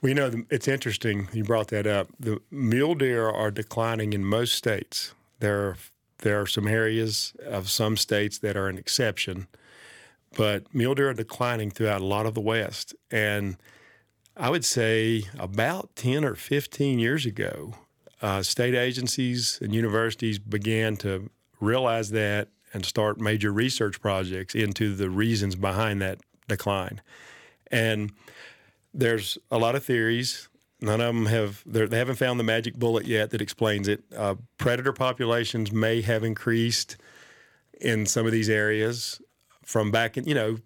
[0.00, 2.08] Well, you know, it's interesting you brought that up.
[2.20, 5.14] The mule deer are declining in most states.
[5.40, 5.76] There are,
[6.18, 9.46] there are some areas of some states that are an exception,
[10.36, 12.94] but mule deer are declining throughout a lot of the West.
[13.10, 13.56] And
[14.36, 17.74] I would say about 10 or 15 years ago,
[18.20, 24.94] uh, state agencies and universities began to realize that and start major research projects into
[24.94, 27.00] the reasons behind that decline.
[27.70, 28.12] And
[28.98, 30.48] there's a lot of theories.
[30.80, 34.02] None of them have they're- haven't found the magic bullet yet that explains it.
[34.14, 36.96] Uh, predator populations may have increased
[37.80, 39.20] in some of these areas
[39.64, 40.58] from back in you know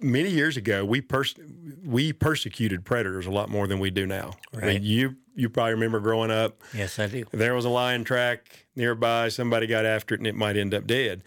[0.00, 0.84] many years ago.
[0.84, 1.34] We pers-
[1.84, 4.34] we persecuted predators a lot more than we do now.
[4.56, 6.62] I mean, you you probably remember growing up.
[6.72, 7.24] Yes, I do.
[7.32, 10.86] There was a lion track nearby, somebody got after it and it might end up
[10.86, 11.22] dead.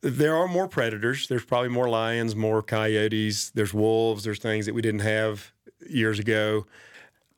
[0.00, 1.26] There are more predators.
[1.28, 3.50] There's probably more lions, more coyotes.
[3.50, 4.24] There's wolves.
[4.24, 5.52] There's things that we didn't have
[5.88, 6.66] years ago.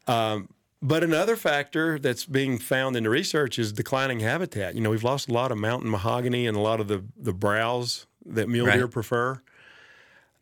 [0.06, 0.48] Um,
[0.82, 4.74] but another factor that's being found in the research is declining habitat.
[4.74, 7.32] You know, we've lost a lot of mountain mahogany and a lot of the, the
[7.32, 8.76] browse that mule Right.
[8.76, 9.40] deer prefer.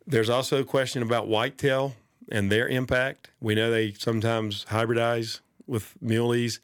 [0.06, 1.94] There's also a question about whitetail
[2.30, 3.30] and their impact.
[3.40, 6.60] We know they sometimes hybridize with muleys,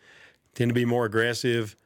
[0.54, 1.76] tend to be more aggressive.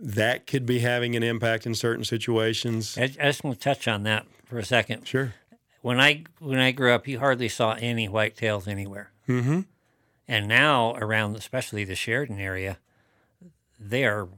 [0.00, 2.98] That could be having an impact in certain situations.
[2.98, 5.06] I, I just want to touch on that for a second.
[5.06, 5.34] Sure.
[5.82, 9.12] When I when I grew up, you hardly saw any whitetails anywhere.
[9.28, 9.60] Mm-hmm.
[10.26, 12.78] And now around, especially the Sheridan area,
[13.78, 14.28] there are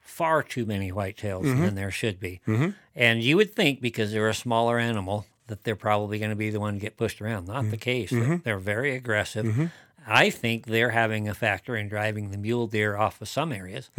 [0.00, 1.62] far too many whitetails mm-hmm.
[1.62, 2.40] than there should be.
[2.46, 2.70] Mm-hmm.
[2.94, 6.50] And you would think because they're a smaller animal that they're probably going to be
[6.50, 7.46] the one to get pushed around.
[7.46, 7.70] Not mm-hmm.
[7.70, 8.10] the case.
[8.10, 8.28] Mm-hmm.
[8.28, 9.70] They're, they're very aggressive.
[10.06, 13.90] I think they're having a factor in driving the mule deer off of some areas.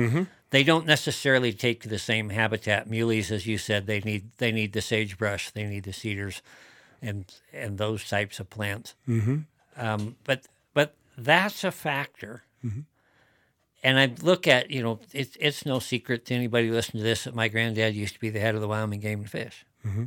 [0.49, 2.89] They don't necessarily take to the same habitat.
[2.89, 6.41] Muleys, as you said, they need they need the sagebrush, they need the cedars,
[7.01, 8.95] and and those types of plants.
[9.07, 9.39] Mm-hmm.
[9.75, 12.43] Um, but but that's a factor.
[12.65, 12.81] Mm-hmm.
[13.83, 17.25] And I look at you know it's it's no secret to anybody listening to this
[17.25, 20.05] that my granddad used to be the head of the Wyoming Game and Fish, mm-hmm.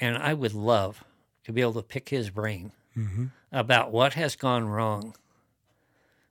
[0.00, 1.02] and I would love
[1.44, 2.72] to be able to pick his brain
[3.52, 5.14] about what has gone wrong.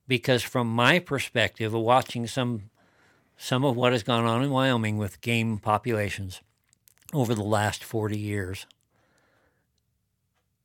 [0.07, 2.69] Because from my perspective of watching some
[3.37, 6.41] some of what has gone on in Wyoming with game populations
[7.13, 8.65] over the last 40 years,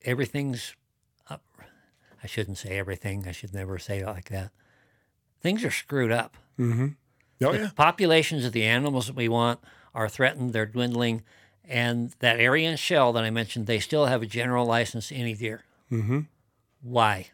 [0.03, 0.75] everything's
[1.29, 1.43] up.
[2.23, 3.27] I shouldn't say everything.
[3.27, 4.51] I should never say it like that.
[5.41, 6.37] Things are screwed up.
[6.59, 6.91] Oh,
[7.39, 7.71] The yeah.
[7.75, 9.61] populations of the animals that we want
[9.95, 11.23] are threatened, they're dwindling,
[11.67, 15.35] And that area and Shell that I mentioned, they still have a general license any
[15.35, 15.63] deer.
[15.91, 16.21] Mm-hmm.
[16.83, 17.29] Why?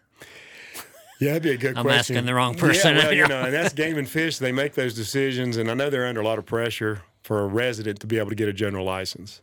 [1.18, 1.90] Yeah, that'd be a good question.
[1.90, 2.96] I'm asking the wrong person.
[2.96, 4.38] Yeah, well, you know, and that's game and fish.
[4.38, 7.46] They make those decisions, and I know they're under a lot of pressure for a
[7.46, 9.40] resident to be able to get a general license.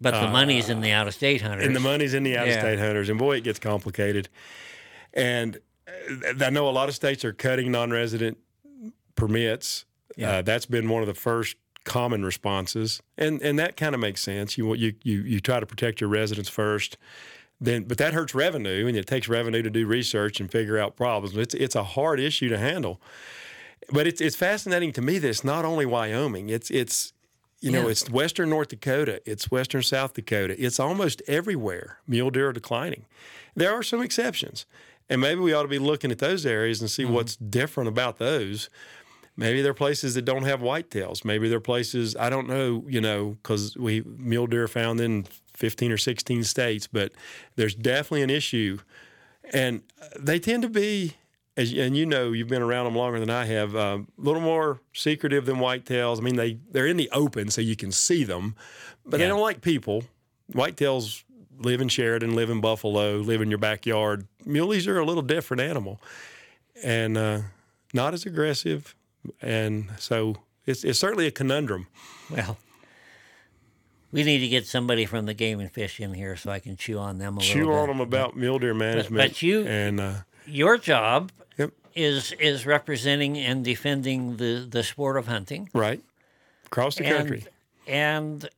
[0.00, 1.66] But the money's in the out-of-state hunters.
[1.66, 4.28] And the money's in the out-of-state hunters, and boy, it gets complicated.
[5.12, 8.38] And uh, I know a lot of states are cutting non-resident
[9.14, 9.84] permits.
[10.16, 10.30] Yeah.
[10.30, 14.20] Uh, that's been one of the first common responses, and and that kind of makes
[14.20, 14.58] sense.
[14.58, 16.96] You you you you try to protect your residents first,
[17.60, 20.96] then but that hurts revenue, and it takes revenue to do research and figure out
[20.96, 21.36] problems.
[21.36, 23.00] It's it's a hard issue to handle,
[23.92, 26.48] but it's it's fascinating to me that it's not only Wyoming.
[26.48, 27.12] It's it's
[27.60, 27.90] you know Yeah.
[27.90, 30.56] it's western North Dakota, it's western South Dakota.
[30.58, 31.98] It's almost everywhere.
[32.06, 33.04] Mule deer are declining.
[33.54, 34.64] There are some exceptions,
[35.10, 37.12] and maybe we ought to be looking at those areas and see mm-hmm.
[37.14, 38.70] what's different about those.
[39.36, 41.24] Maybe there are places that don't have whitetails.
[41.24, 45.26] Maybe there are places I don't know, you know, because we mule deer found in
[45.60, 47.12] 15 or 16 states, but
[47.54, 48.78] there's definitely an issue,
[49.52, 49.82] and
[50.18, 51.14] they tend to be,
[51.56, 54.40] as and you know, you've been around them longer than I have, uh, a little
[54.40, 56.18] more secretive than whitetails.
[56.18, 58.56] I mean, they they're in the open so you can see them,
[59.04, 60.04] but they don't like people.
[60.52, 61.24] Whitetails
[61.58, 64.26] live in Sheridan, live in Buffalo, live in your backyard.
[64.46, 66.00] Muleys are a little different animal,
[66.82, 67.40] and uh,
[67.92, 68.94] not as aggressive,
[69.42, 71.86] and so it's it's certainly a conundrum.
[72.30, 72.56] Well,
[74.12, 76.76] we need to get somebody from the game and fish in here so I can
[76.76, 77.92] chew on them a Chew little Chew on bit.
[77.92, 79.16] them about mule deer management.
[79.32, 80.14] but you- and uh,
[80.46, 81.72] Your job Yep.
[81.94, 85.68] is is representing and defending the the sport of hunting.
[85.74, 86.00] right
[86.66, 87.44] across the country.
[87.86, 88.48] And, and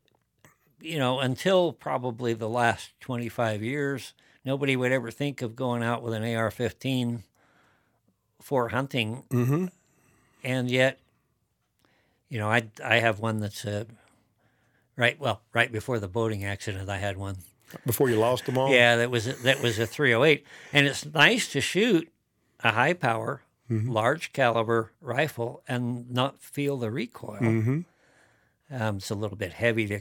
[0.80, 6.02] you know, until probably the last 25 years, nobody would ever think of going out
[6.02, 7.20] with an AR-15
[8.40, 9.22] for hunting.
[9.30, 9.66] Mm-hmm.
[10.42, 10.98] And yet,
[12.28, 13.84] you know, I I have one that's uh,
[15.02, 15.20] right.
[15.20, 17.36] Well, right before the boating accident, I had one.
[17.86, 18.70] Before you lost them all.
[18.70, 22.10] Yeah, that was that was a 308, and it's nice to shoot
[22.60, 27.40] a high power, large caliber rifle and not feel the recoil.
[27.40, 27.80] Mm-hmm.
[28.70, 30.00] Um, it's a little bit heavy to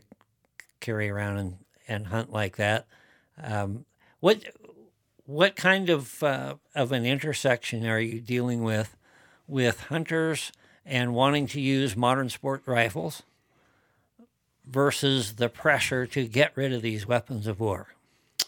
[0.80, 2.86] carry around and, and hunt like that.
[3.42, 3.86] Um,
[4.20, 4.44] what
[5.26, 8.98] what kind of uh, of an intersection are you dealing with
[9.48, 10.52] with hunters
[10.86, 13.24] and wanting to use modern sport rifles
[14.72, 17.88] versus the pressure to get rid of these weapons of war?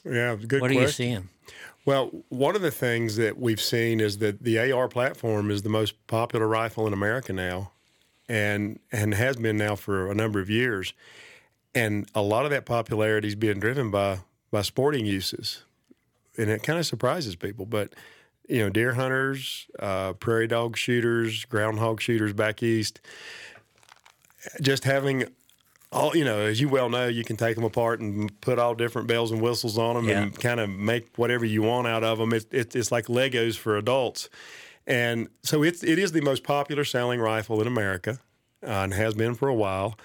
[0.06, 1.06] Yeah, good What are you question.
[1.06, 1.30] seeing?
[1.86, 5.70] Well, one of the things that we've seen is that the AR platform is the
[5.70, 7.72] most popular rifle in America now,
[8.30, 10.94] and and has been now for a number of years.
[11.76, 14.20] And a lot of that popularity is being driven by
[14.52, 15.64] by sporting uses,
[16.38, 17.66] and it kind of surprises people.
[17.66, 17.94] But
[18.48, 23.02] you know, deer hunters, uh, prairie dog shooters, groundhog shooters back east,
[24.62, 25.26] just having
[25.94, 28.76] all you know, as you well know, you can take them apart and put all
[28.76, 30.22] different bells and whistles on them Yeah.
[30.24, 32.34] and kind of make whatever you want out of them.
[32.34, 34.30] It, it, it's like Legos for adults,
[34.88, 38.20] and so it's it is the most popular selling rifle in America,
[38.66, 39.98] uh, and has been for a while.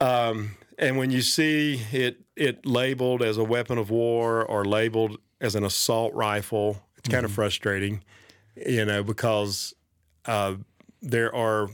[0.00, 5.18] Um, and when you see it it labeled as a weapon of war or labeled
[5.40, 8.02] as an assault rifle, it's kind of frustrating,
[8.56, 9.74] you know, because
[10.26, 10.54] uh,
[11.00, 11.68] there are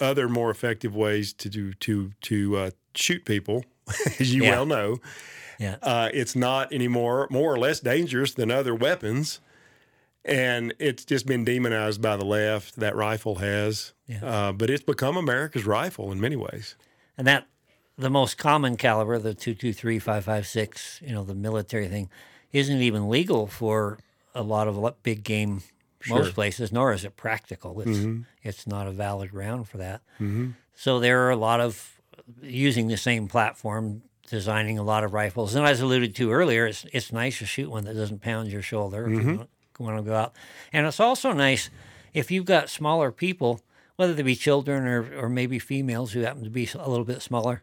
[0.00, 3.64] other more effective ways to do to to uh, shoot people,
[4.18, 4.50] as you Yeah.
[4.50, 4.98] well know.
[5.58, 5.76] Yeah.
[5.82, 9.40] Uh, it's not anymore more or less dangerous than other weapons,
[10.24, 12.76] and it's just been demonized by the left.
[12.76, 14.24] That rifle has, Yeah.
[14.24, 16.76] uh, but it's become America's rifle in many ways.
[17.18, 17.46] And that
[17.98, 22.08] the most common caliber, the 223, 556, you know, the military thing,
[22.52, 23.98] isn't even legal for
[24.34, 25.62] a lot of big game
[26.08, 27.80] most places, nor is it practical.
[27.80, 28.22] It's mm-hmm.
[28.42, 30.00] it's not a valid ground for that.
[30.14, 30.50] Mm-hmm.
[30.74, 32.00] So there are a lot of
[32.42, 35.54] using the same platform, designing a lot of rifles.
[35.54, 38.62] And as alluded to earlier, it's it's nice to shoot one that doesn't pound your
[38.62, 39.36] shoulder if you mm-hmm.
[39.36, 40.32] want, want to go out.
[40.72, 41.70] And it's also nice
[42.14, 43.60] if you've got smaller people,
[43.96, 47.22] whether they be children or, or maybe females who happen to be a little bit
[47.22, 47.62] smaller.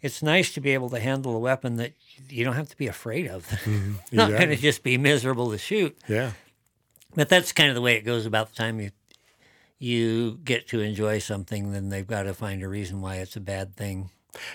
[0.00, 1.92] It's nice to be able to handle a weapon that
[2.28, 3.48] you don't have to be afraid of.
[4.12, 5.96] Not going to just be miserable to shoot.
[6.08, 6.32] Yeah.
[7.14, 8.90] But that's kind of the way it goes about the time you
[9.78, 13.40] you get to enjoy something, then they've got to find a reason why it's a
[13.40, 14.10] bad thing.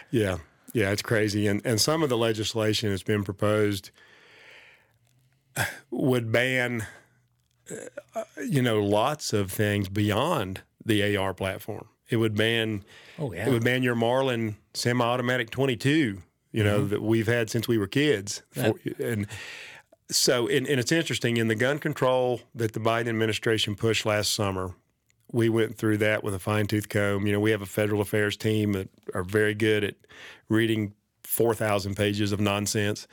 [0.09, 0.37] Yeah,
[0.73, 3.91] yeah, it's crazy, and and some of the legislation that's been proposed
[5.57, 6.87] uh, would ban,
[7.69, 7.75] uh,
[8.15, 11.87] uh, you know, lots of things beyond the AR platform.
[12.09, 12.85] It would ban,
[13.19, 13.47] Oh yeah.
[13.47, 16.21] it would ban your Marlin semi-automatic 22,
[16.53, 16.89] you know, mm-hmm.
[16.89, 18.43] that we've had since we were kids.
[18.51, 19.27] For- and.
[20.09, 24.33] So, and, and it's interesting in the gun control that the Biden administration pushed last
[24.33, 24.73] summer,
[25.31, 27.27] we went through that with a fine tooth comb.
[27.27, 29.95] You know, we have a federal affairs team that are very good at
[30.47, 30.93] reading
[31.23, 33.07] 4,000 pages of nonsense.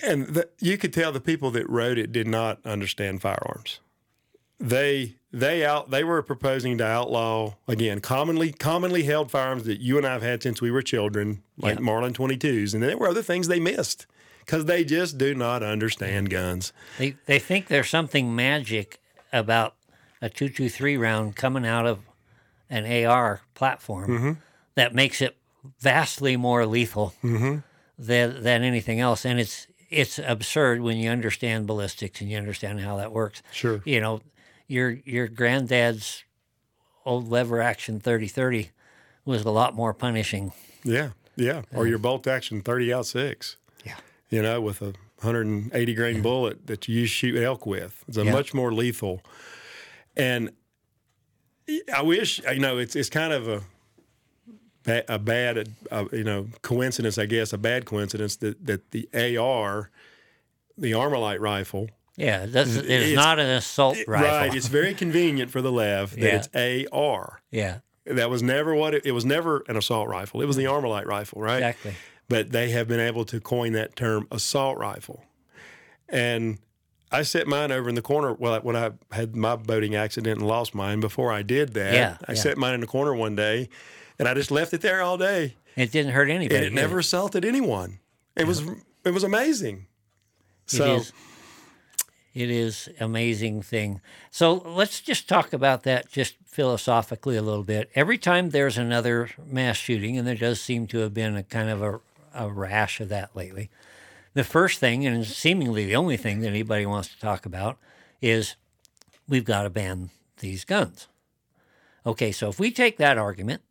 [0.00, 3.80] And the, you could tell the people that wrote it did not understand firearms.
[4.60, 9.98] They they out they were proposing to outlaw again commonly commonly held firearms that you
[9.98, 11.80] and I have had since we were children, like yeah.
[11.80, 14.06] Marlin 22s, and there were other things they missed
[14.48, 16.72] because they just do not understand guns.
[16.96, 18.98] They they think there's something magic
[19.30, 19.74] about
[20.22, 22.00] a 223 round coming out of
[22.70, 24.32] an AR platform mm-hmm.
[24.74, 25.36] that makes it
[25.78, 27.58] vastly more lethal mm-hmm.
[27.98, 32.80] than than anything else, and it's it's absurd when you understand ballistics and you understand
[32.80, 33.42] how that works.
[33.52, 33.82] Sure.
[33.84, 34.22] You know,
[34.66, 36.24] your your granddad's
[37.04, 38.70] old lever action 3030
[39.26, 40.52] was a lot more punishing.
[40.84, 41.10] Yeah.
[41.36, 41.62] Yeah.
[41.74, 43.57] Or your bolt action 30 aught 6.
[44.30, 48.04] You know, with a 180 grain bullet that you shoot elk with.
[48.06, 48.32] It's a yeah.
[48.32, 49.22] much more lethal.
[50.16, 50.50] And
[51.94, 53.62] I wish, you know, it's it's kind of a
[55.08, 59.90] a bad, uh, you know, coincidence, I guess, a bad coincidence that, that the AR,
[60.76, 61.88] the Armalite rifle.
[62.16, 64.26] Yeah, that's, it's, it's not an assault rifle.
[64.26, 64.54] Right.
[64.54, 66.68] It's very convenient for the Lev that yeah.
[66.72, 67.40] it's AR.
[67.50, 67.78] Yeah.
[68.06, 70.40] That was never what it, it was never an assault rifle.
[70.40, 71.56] It was the Armalite rifle, right?
[71.56, 71.94] Exactly.
[72.28, 75.24] But they have been able to coin that term assault rifle.
[76.08, 76.58] And
[77.10, 78.34] I set mine over in the corner.
[78.34, 82.16] Well, when I had my boating accident and lost mine, before I did that, yeah,
[82.26, 82.38] I yeah.
[82.38, 83.68] set mine in the corner one day
[84.18, 85.54] and I just left it there all day.
[85.76, 86.56] It didn't hurt anybody.
[86.56, 88.00] And it never assaulted anyone.
[88.36, 88.74] It was uh-huh.
[89.04, 89.86] it was amazing.
[90.66, 91.12] So it is,
[92.34, 94.00] it is amazing thing.
[94.30, 97.90] So let's just talk about that just philosophically a little bit.
[97.94, 101.70] Every time there's another mass shooting, and there does seem to have been a kind
[101.70, 102.00] of a,
[102.38, 103.70] a rash of that lately,
[104.34, 107.78] the first thing, and seemingly the only thing that anybody wants to talk about,
[108.20, 108.56] is
[109.28, 111.08] we've got to ban these guns.
[112.06, 113.62] Okay, so if we take that argument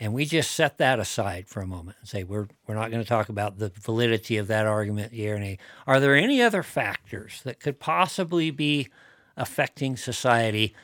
[0.00, 3.02] and we just set that aside for a moment and say we're we're not going
[3.02, 7.60] to talk about the validity of that argument here are there any other factors that
[7.60, 8.88] could possibly be
[9.36, 10.74] affecting society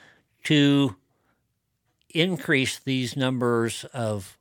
[0.44, 0.94] to
[2.10, 4.38] increase these numbers of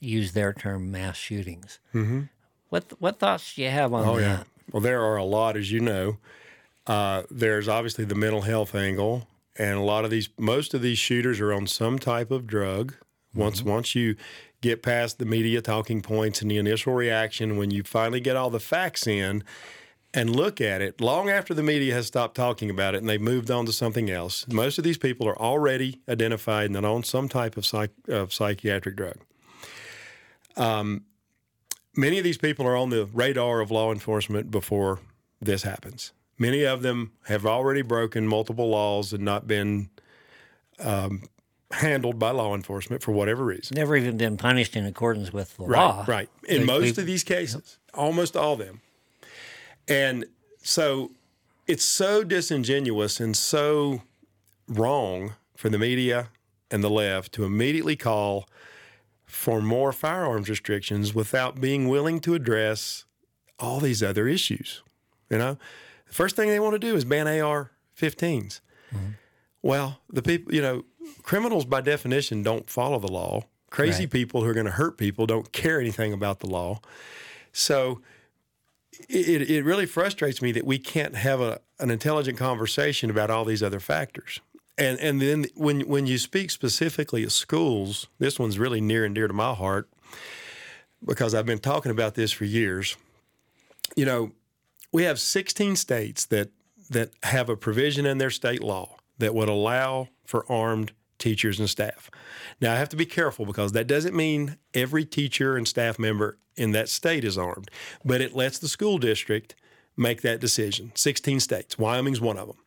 [0.00, 2.22] use their term mass shootings mm-hmm.
[2.68, 4.42] what what thoughts do you have on oh, that yeah.
[4.72, 6.18] well there are a lot as you know
[6.86, 9.26] uh, there's obviously the mental health angle
[9.58, 12.94] and a lot of these most of these shooters are on some type of drug
[13.34, 13.70] once mm-hmm.
[13.70, 14.16] once you
[14.60, 18.50] get past the media talking points and the initial reaction, when you finally get all
[18.50, 19.44] the facts in
[20.14, 23.20] and look at it, long after the media has stopped talking about it and they've
[23.20, 27.28] moved on to something else, most of these people are already identified and on some
[27.28, 29.16] type of, psych, of psychiatric drug.
[30.56, 31.04] Um,
[31.94, 35.00] many of these people are on the radar of law enforcement before
[35.40, 36.12] this happens.
[36.38, 39.88] Many of them have already broken multiple laws and not been
[40.78, 41.22] um,
[41.70, 43.74] handled by law enforcement for whatever reason.
[43.74, 46.04] Never even been punished in accordance with the right, law.
[46.06, 46.28] Right.
[46.48, 48.82] In they, most of these cases, almost all of them.
[49.88, 50.26] And
[50.62, 51.12] so
[51.66, 54.02] it's so disingenuous and so
[54.68, 56.28] wrong for the media
[56.70, 58.48] and the left to immediately call
[59.36, 63.04] for more firearms restrictions without being willing to address
[63.60, 64.82] all these other issues.
[65.30, 65.58] You know,
[66.08, 67.70] the first thing they want to do is ban AR
[68.00, 68.60] 15s.
[68.94, 69.10] Mm-hmm.
[69.62, 70.84] Well, the people, you know,
[71.22, 73.42] criminals by definition don't follow the law.
[73.70, 74.10] Crazy right.
[74.10, 76.80] people who are going to hurt people don't care anything about the law.
[77.52, 78.00] So
[79.08, 83.44] it, it really frustrates me that we can't have a, an intelligent conversation about all
[83.44, 84.40] these other factors.
[84.78, 89.14] And and then when when you speak specifically of schools, this one's really near and
[89.14, 89.88] dear to my heart
[91.04, 92.96] because I've been talking about this for years.
[93.94, 94.32] You know,
[94.92, 96.50] we have 16 states that
[96.90, 101.68] that have a provision in their state law that would allow for armed teachers and
[101.68, 102.10] staff.
[102.60, 106.38] Now, I have to be careful because that doesn't mean every teacher and staff member
[106.56, 107.70] in that state is armed,
[108.04, 109.54] but it lets the school district
[109.96, 110.92] make that decision.
[110.94, 112.58] 16 states, Wyoming's one of them.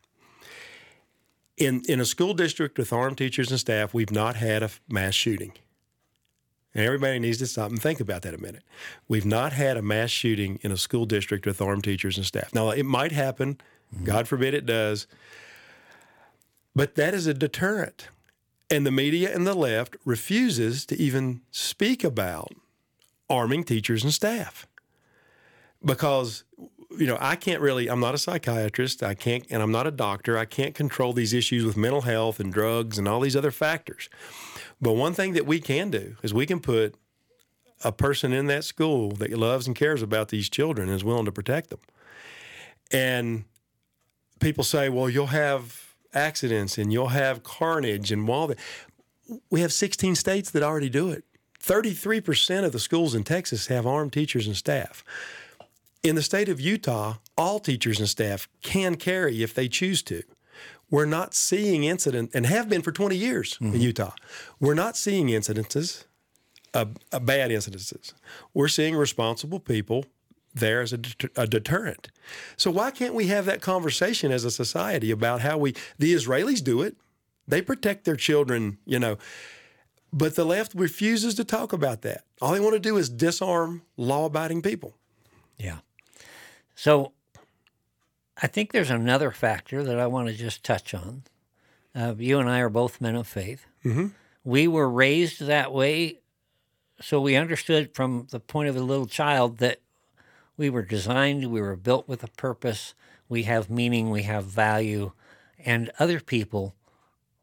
[1.60, 5.14] In, in a school district with armed teachers and staff, we've not had a mass
[5.14, 5.52] shooting.
[6.74, 8.62] And everybody needs to stop and think about that a minute.
[9.08, 12.54] We've not had a mass shooting in a school district with armed teachers and staff.
[12.54, 13.60] Now, it might happen.
[13.94, 14.04] Mm-hmm.
[14.04, 15.06] God forbid it does.
[16.74, 18.08] But that is a deterrent.
[18.70, 22.52] And the media and the left refuses to even speak about
[23.28, 24.66] arming teachers and staff.
[25.84, 26.44] Because
[26.98, 29.90] you know, I can't really I'm not a psychiatrist, I can't and I'm not a
[29.90, 30.36] doctor.
[30.36, 34.08] I can't control these issues with mental health and drugs and all these other factors.
[34.80, 36.94] But one thing that we can do is we can put
[37.82, 41.24] a person in that school that loves and cares about these children and is willing
[41.24, 41.80] to protect them.
[42.92, 43.44] And
[44.40, 48.58] people say, well, you'll have accidents and you'll have carnage and all that.
[49.50, 51.24] We have 16 states that already do it.
[51.62, 55.04] 33% of the schools in Texas have armed teachers and staff.
[56.02, 60.22] In the state of Utah, all teachers and staff can carry if they choose to.
[60.90, 63.74] We're not seeing incident and have been for 20 years mm-hmm.
[63.74, 64.12] in Utah.
[64.58, 66.06] We're not seeing incidences,
[66.72, 68.14] uh, uh, bad incidences.
[68.54, 70.06] We're seeing responsible people
[70.54, 71.00] there as a,
[71.36, 72.08] a, deterrent.
[72.56, 76.64] So why can't we have that conversation as a society about how we the Israelis
[76.64, 76.96] do it?
[77.46, 79.18] They protect their children, you know.
[80.12, 82.24] But the left refuses to talk about that.
[82.40, 84.96] All they want to do is disarm law-abiding people.
[85.56, 85.78] Yeah.
[86.80, 87.12] So
[88.42, 91.24] I think there's another factor that I want to just touch on.
[91.94, 93.66] Uh, you and I are both men of faith.
[93.84, 94.06] Mm-hmm.
[94.44, 96.20] We were raised that way,
[96.98, 99.82] so we understood from the point of a little child that
[100.56, 102.94] we were designed, we were built with a purpose,
[103.28, 105.12] we have meaning, we have value,
[105.62, 106.74] and other people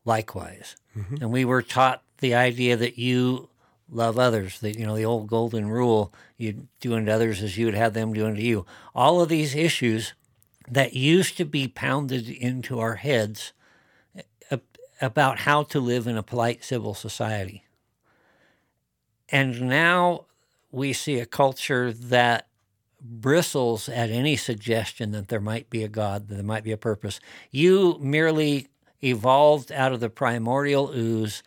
[0.03, 0.77] likewise.
[0.97, 1.17] Mm-hmm.
[1.21, 3.49] And we were taught the idea that you
[3.89, 7.65] love others, that, you know, the old golden rule, you do unto others as you
[7.65, 8.65] would have them do unto you.
[8.93, 10.13] All of these issues
[10.69, 13.53] that used to be pounded into our heads
[14.51, 14.57] uh,
[15.01, 17.63] about how to live in a polite civil society.
[19.29, 20.25] And now
[20.71, 22.47] we see a culture that
[22.99, 26.77] bristles at any suggestion that there might be a God, that there might be a
[26.77, 27.19] purpose.
[27.51, 28.67] You merely
[29.03, 31.43] evolved out of the primordial ooze.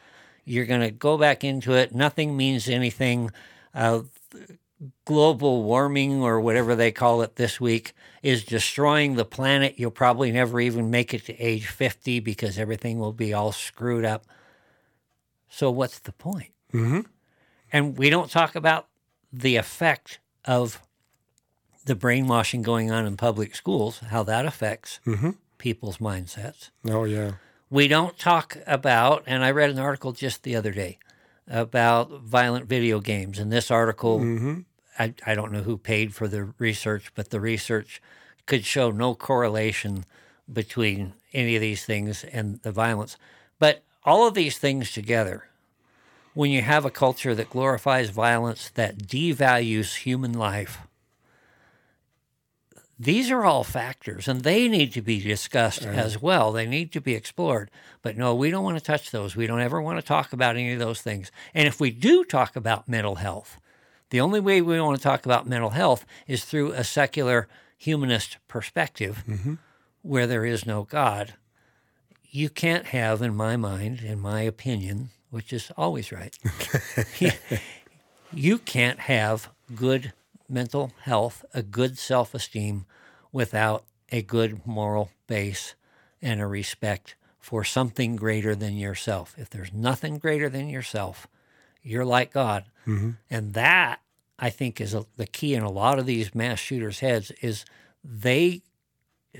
[0.50, 1.94] You're going to go back into it.
[1.94, 3.30] Nothing means anything.
[3.72, 4.02] Uh,
[5.04, 7.92] global warming or whatever they call it this week
[8.22, 9.74] is destroying the planet.
[9.76, 14.04] You'll probably never even make it to age 50 because everything will be all screwed
[14.04, 14.26] up.
[15.48, 16.52] So, what's the point?
[16.72, 17.00] Mm-hmm.
[17.72, 18.88] And we don't talk about
[19.32, 20.80] the effect of
[21.84, 25.30] the brainwashing going on in public schools, how that affects mm-hmm.
[25.58, 26.70] people's mindsets.
[26.88, 27.32] Oh, yeah.
[27.70, 30.98] We don't talk about, and I read an article just the other day
[31.48, 33.38] about violent video games.
[33.38, 34.60] And this article mm-hmm.
[35.00, 38.02] I, I don't know who paid for the research, but the research
[38.44, 40.04] could show no correlation
[40.52, 43.16] between any of these things and the violence.
[43.58, 45.48] But all of these things together,
[46.34, 50.80] when you have a culture that glorifies violence, that devalues human life,
[53.00, 55.96] these are all factors and they need to be discussed right.
[55.96, 56.52] as well.
[56.52, 57.70] They need to be explored.
[58.02, 59.34] But no, we don't want to touch those.
[59.34, 61.32] We don't ever want to talk about any of those things.
[61.54, 63.58] And if we do talk about mental health,
[64.10, 67.48] the only way we want to talk about mental health is through a secular
[67.78, 69.54] humanist perspective mm-hmm.
[70.02, 71.32] where there is no God.
[72.28, 76.38] You can't have, in my mind, in my opinion, which is always right,
[78.32, 80.12] you can't have good
[80.50, 82.86] mental health, a good self esteem,
[83.32, 85.74] without a good moral base
[86.20, 89.34] and a respect for something greater than yourself.
[89.38, 91.26] If there's nothing greater than yourself,
[91.82, 92.64] you're like God.
[92.86, 93.10] Mm-hmm.
[93.30, 94.00] And that,
[94.38, 97.64] I think, is a, the key in a lot of these mass shooters' heads is
[98.04, 98.62] they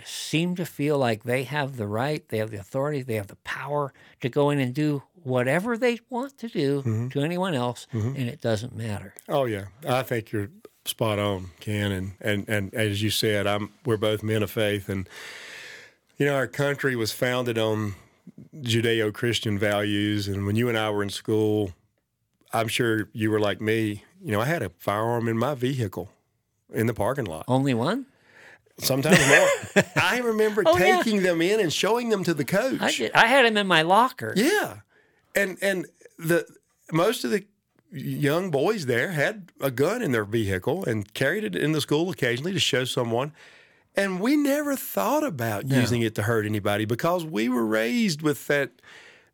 [0.04, 3.36] seem to feel like they have the right, they have the authority, they have the
[3.36, 7.08] power to go in and do whatever they want to do mm-hmm.
[7.08, 8.16] to anyone else, mm-hmm.
[8.16, 9.14] and it doesn't matter.
[9.28, 10.50] Oh yeah, I think you're
[10.91, 14.88] spot on, Ken, and and and as you said, I'm we're both men of faith,
[14.88, 15.09] and
[16.18, 17.95] you know our country was founded on
[18.57, 21.72] Judeo-Christian values, and when you and I were in school,
[22.53, 24.05] I'm sure you were like me.
[24.22, 26.11] You know, I had a firearm in my vehicle
[26.72, 27.45] in the parking lot.
[27.49, 28.07] Only one?
[28.78, 29.84] Sometimes more.
[29.97, 31.22] I remember oh, taking yeah.
[31.22, 32.80] them in and showing them to the coach.
[32.80, 33.12] I, did.
[33.12, 34.32] I had them in my locker.
[34.36, 34.78] Yeah,
[35.34, 35.86] and and
[36.18, 36.47] the
[36.93, 37.45] most of the
[37.93, 42.11] young boys there had a gun in their vehicle and carried it in the school
[42.11, 43.32] occasionally to show someone.
[43.97, 45.80] And we never thought about no.
[45.80, 48.70] using it to hurt anybody because we were raised with that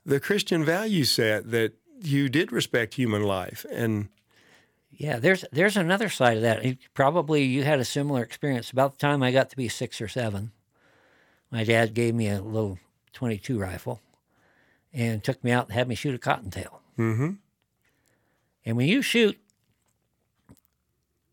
[0.04, 4.08] the Christian value set that you did respect human life and
[4.98, 6.78] yeah, there's there's another side of that.
[6.94, 8.70] Probably you had a similar experience.
[8.70, 10.52] About the time I got to be six or seven,
[11.50, 12.78] my dad gave me a little
[13.12, 14.00] 22 rifle
[14.94, 16.80] and took me out and had me shoot a cottontail.
[16.98, 17.32] Mm-hmm.
[18.66, 19.38] And when you shoot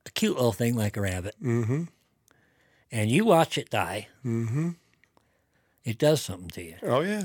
[0.06, 1.86] a cute little thing like a rabbit, mm-hmm.
[2.92, 4.70] and you watch it die, mm-hmm.
[5.84, 6.76] it does something to you.
[6.84, 7.24] Oh yeah,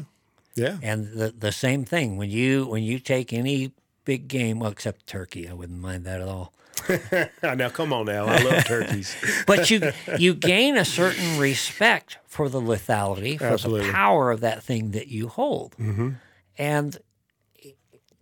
[0.55, 0.79] yeah.
[0.83, 3.73] And the the same thing when you when you take any
[4.07, 6.55] big game, well, except turkey, I wouldn't mind that at all.
[7.43, 9.15] now come on now, I love turkeys.
[9.47, 13.89] but you you gain a certain respect for the lethality, for Absolutely.
[13.89, 16.13] the power of that thing that you hold, mm-hmm.
[16.57, 16.97] and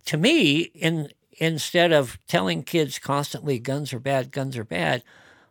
[0.07, 5.03] to me, in instead of telling kids constantly guns are bad, guns are bad,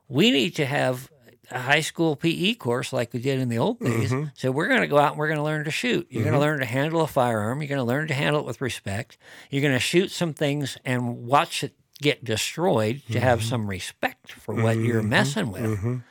[0.09, 1.11] we need to have
[1.51, 4.13] a high school PE course like we did in the old days.
[4.13, 4.29] Mm-hmm.
[4.35, 6.07] So we're going to go out and we're going to learn to shoot.
[6.11, 6.45] You're going to mm-hmm.
[6.45, 7.63] learn to handle a firearm.
[7.63, 9.17] You're going to learn to handle it with respect.
[9.51, 13.49] You're going to shoot some things and watch it get destroyed to have mm-hmm.
[13.49, 16.03] some respect for what you're messing with.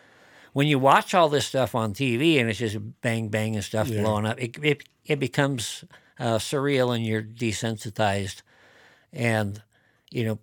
[0.53, 3.89] When you watch all this stuff on TV and it's just bang bang and stuff
[3.89, 5.83] blowing up, it it, it becomes
[6.17, 8.41] uh, surreal and you're desensitized.
[9.15, 9.61] And
[10.11, 10.39] you know,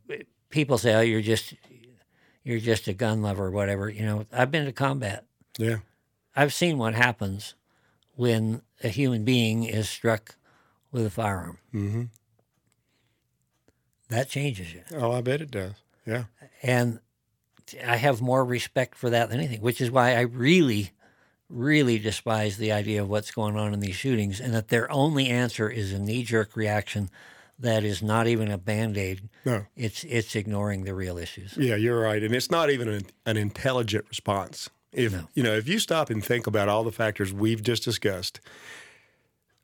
[0.49, 1.55] people say, "Oh, you're just
[2.43, 5.27] you're just a gun lover or whatever." You know, I've been to combat.
[5.59, 5.79] Yeah.
[6.35, 7.55] I've seen what happens
[8.17, 10.37] when a human being is struck
[10.91, 11.59] with a firearm.
[11.71, 12.05] hmm
[14.09, 14.83] That changes you.
[14.95, 15.75] Oh, I bet it does.
[16.07, 16.25] Yeah.
[16.63, 17.01] And
[17.87, 20.91] I have more respect for that than anything, which is why I really,
[21.49, 25.29] really despise the idea of what's going on in these shootings and that their only
[25.29, 27.09] answer is a knee jerk reaction
[27.63, 29.29] that is not even a band aid.
[29.45, 29.67] No.
[29.77, 31.57] It's, it's ignoring the real issues.
[31.57, 34.69] Yeah, you're right, and it's not even an, an intelligent response.
[34.93, 35.29] If No.
[35.35, 38.41] you know, if you stop and think about all the factors we've just discussed,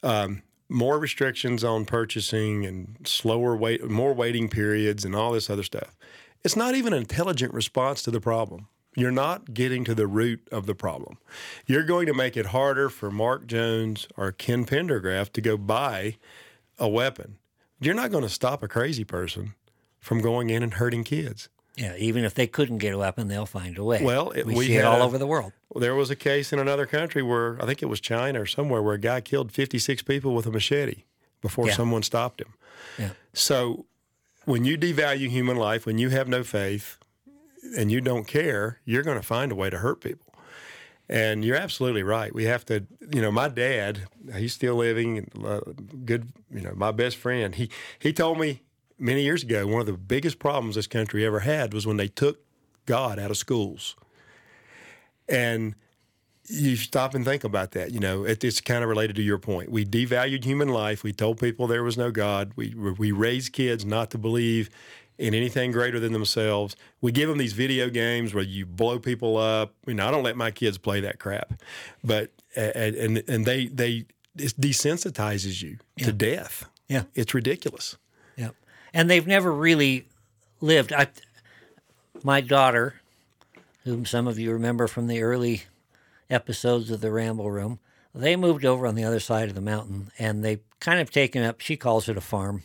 [0.03, 5.63] um, more restrictions on purchasing and slower wait, more waiting periods, and all this other
[5.63, 5.97] stuff,
[6.45, 8.69] it's not even an intelligent response to the problem.
[8.95, 11.19] You're not getting to the root of the problem.
[11.67, 16.17] You're going to make it harder for Mark Jones or Ken Pendergraft to go buy
[16.79, 17.37] a weapon.
[17.81, 19.55] You're not going to stop a crazy person
[20.01, 21.49] from going in and hurting kids.
[21.77, 24.03] Yeah, even if they couldn't get a weapon, they'll find a way.
[24.03, 25.53] Well, it- we, we see it all over the world.
[25.77, 28.83] There was a case in another country where I think it was China or somewhere
[28.83, 31.05] where a guy killed 56 people with a machete
[31.41, 31.75] before Yeah.
[31.75, 32.55] someone stopped him.
[32.99, 33.11] Yeah.
[33.33, 33.87] So
[34.45, 36.99] when you devalue human life, when you have no faith
[37.77, 40.28] and you don't care, you're going to find a way to hurt people.
[41.09, 42.35] And you're absolutely right.
[42.35, 44.01] We have to, you know, my dad,
[44.37, 45.61] he's still living, uh,
[46.05, 47.55] good, you know, my best friend.
[47.55, 48.63] He he told me
[48.99, 52.09] many years ago one of the biggest problems this country ever had was when they
[52.09, 52.41] took
[52.85, 53.97] God out of schools.
[55.29, 55.75] And
[56.49, 57.93] you stop and think about that.
[57.93, 59.71] You know, it, it's kind of related to your point.
[59.71, 61.03] We devalued human life.
[61.03, 62.53] We told people there was no God.
[62.57, 64.71] We we raised kids not to believe
[65.19, 66.77] in anything greater than themselves.
[67.01, 69.75] We give them these video games where you blow people up.
[69.87, 71.61] You know, I don't let my kids play that crap,
[72.03, 76.69] but and and, and they they it desensitizes you to death.
[76.89, 77.03] Yeah.
[77.15, 77.97] It's ridiculous.
[78.37, 78.51] Yeah,
[78.95, 80.07] and they've never really
[80.61, 80.93] lived.
[80.93, 81.09] I,
[82.23, 82.95] my daughter,
[83.85, 85.65] whom some of you remember from the early
[86.31, 87.79] episodes of the Ramble Room,
[88.15, 91.43] they moved over on the other side of the mountain, and they've kind of taken
[91.43, 91.61] up.
[91.61, 92.63] She calls it a farm,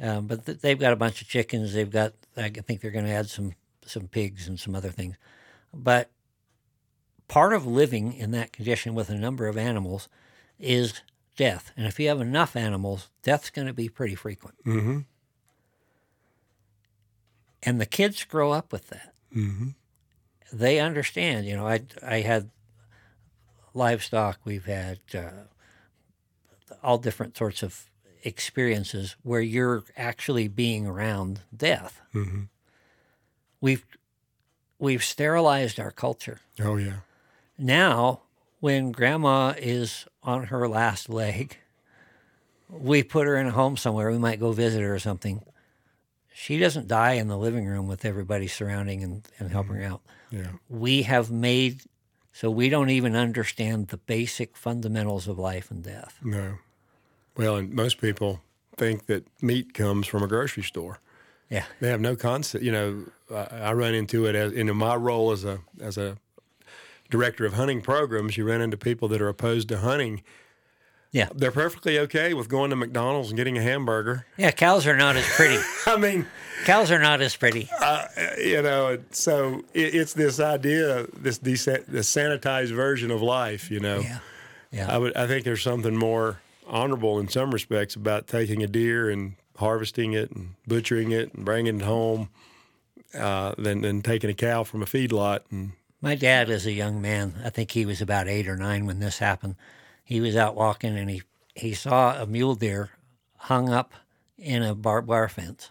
[0.00, 1.72] um, but th- they've got a bunch of chickens.
[1.72, 2.12] They've got.
[2.36, 5.16] I think they're going to add some some pigs and some other things,
[5.72, 6.10] but
[7.26, 10.08] part of living in that condition with a number of animals
[10.58, 11.02] is
[11.36, 11.72] death.
[11.76, 14.56] And if you have enough animals, death's going to be pretty frequent.
[14.64, 14.98] Mm-hmm.
[17.62, 19.14] and the kids grow up with that.
[19.34, 19.68] Mm-hmm.
[20.52, 21.46] They understand.
[21.46, 22.50] You know, I I had
[23.78, 24.40] livestock.
[24.44, 25.30] We've had uh,
[26.82, 27.88] all different sorts of
[28.24, 32.02] experiences where you're actually being around death.
[32.14, 32.42] Mm-hmm.
[33.60, 33.84] We've
[34.78, 36.40] we've sterilized our culture.
[36.60, 36.98] Oh yeah.
[37.56, 38.22] Now,
[38.60, 41.56] when grandma is on her last leg,
[42.68, 44.10] we put her in a home somewhere.
[44.10, 45.42] We might go visit her or something.
[46.32, 50.02] She doesn't die in the living room with everybody surrounding and, and helping her out.
[50.30, 50.52] Yeah.
[50.68, 51.82] We have made
[52.38, 56.20] so we don't even understand the basic fundamentals of life and death.
[56.22, 56.58] No.
[57.36, 58.42] Well, and most people
[58.76, 61.00] think that meat comes from a grocery store.
[61.50, 61.64] Yeah.
[61.80, 62.62] They have no concept.
[62.62, 66.16] You know, I, I run into it as in my role as a as a
[67.10, 68.36] director of hunting programs.
[68.36, 70.22] You run into people that are opposed to hunting.
[71.10, 71.28] Yeah.
[71.34, 74.26] They're perfectly okay with going to McDonald's and getting a hamburger.
[74.36, 75.58] Yeah, cows are not as pretty.
[75.86, 76.26] I mean,
[76.64, 77.68] cows are not as pretty.
[78.38, 83.70] you know, so it, it's this idea, this desa- the sanitized version of life.
[83.70, 84.18] You know, Yeah.
[84.70, 84.92] Yeah.
[84.94, 85.16] I would.
[85.16, 90.12] I think there's something more honorable in some respects about taking a deer and harvesting
[90.12, 92.28] it and butchering it and bringing it home
[93.14, 95.40] uh, than than taking a cow from a feedlot.
[95.50, 98.84] And My dad, as a young man, I think he was about eight or nine
[98.84, 99.56] when this happened.
[100.08, 101.20] He was out walking and he,
[101.54, 102.92] he saw a mule deer
[103.36, 103.92] hung up
[104.38, 105.70] in a barbed wire fence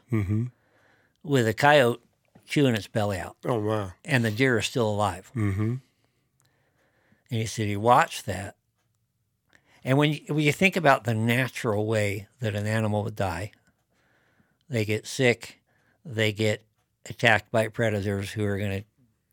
[1.24, 2.02] with a coyote
[2.46, 5.32] chewing its belly out, oh my, and the deer is still alive.
[5.36, 5.78] mm-hmm.
[7.32, 8.58] And he said he watched that.
[9.84, 13.52] And when you, when you think about the natural way that an animal would die,
[14.70, 15.60] they get sick,
[16.06, 16.64] they get
[17.10, 18.86] attacked by predators who are going to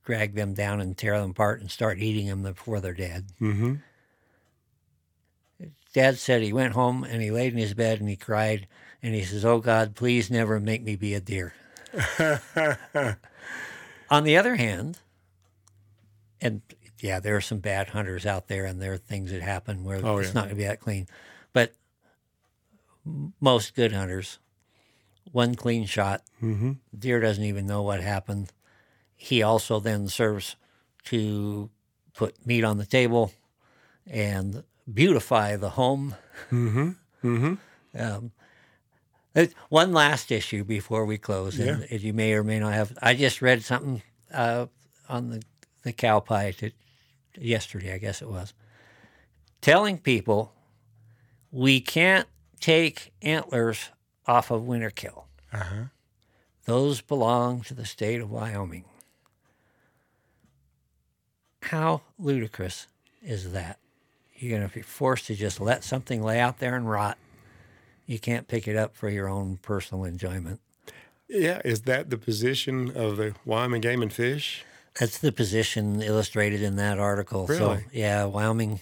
[0.06, 3.26] drag them down and tear them apart and start eating them before they're dead.
[3.38, 3.74] Mm-hmm.
[5.94, 8.66] Dad said he went home and he laid in his bed and he cried
[9.02, 11.54] and he says, "Oh God, please never make me be a deer."
[14.10, 14.98] On the other hand,
[16.40, 16.60] and
[17.00, 20.04] yeah, there are some bad hunters out there, and there are things that happen where
[20.04, 20.34] Oh, it's yeah.
[20.34, 21.06] not going to be that clean.
[21.52, 21.74] But
[23.40, 24.38] most good hunters,
[25.32, 26.72] one clean shot, Mm-hmm.
[26.98, 28.52] deer doesn't even know what happened.
[29.16, 30.56] He also then serves
[31.04, 31.70] to
[32.14, 33.32] put meat on the table
[34.06, 34.62] and
[34.92, 36.14] beautify the home.
[36.50, 36.90] Mm-hmm.
[37.24, 37.54] Mm-hmm.
[37.98, 38.32] Um,
[39.68, 41.86] one last issue before we close, and Yeah.
[41.90, 42.96] and you may or may not have.
[43.02, 44.66] I just read something uh,
[45.08, 45.42] on the
[45.82, 46.70] the cow pie to,
[47.38, 48.54] yesterday, I guess it was,
[49.60, 50.52] telling people
[51.50, 52.26] we can't
[52.60, 53.90] take antlers
[54.26, 55.26] off of winter kill.
[55.52, 55.84] Uh-huh.
[56.64, 58.84] Those belong to the state of Wyoming.
[61.62, 62.86] How ludicrous
[63.22, 63.78] is that?
[64.36, 67.18] You're going to be forced to just let something lay out there and rot.
[68.06, 70.60] You can't pick it up for your own personal enjoyment.
[71.28, 74.64] Yeah, is that the position of the Wyoming Game and Fish?
[74.98, 77.46] That's the position illustrated in that article.
[77.46, 77.84] So, Really?
[77.92, 78.80] yeah, Wyoming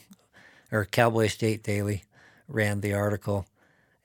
[0.73, 2.05] or Cowboy State Daily
[2.49, 3.47] ran the article.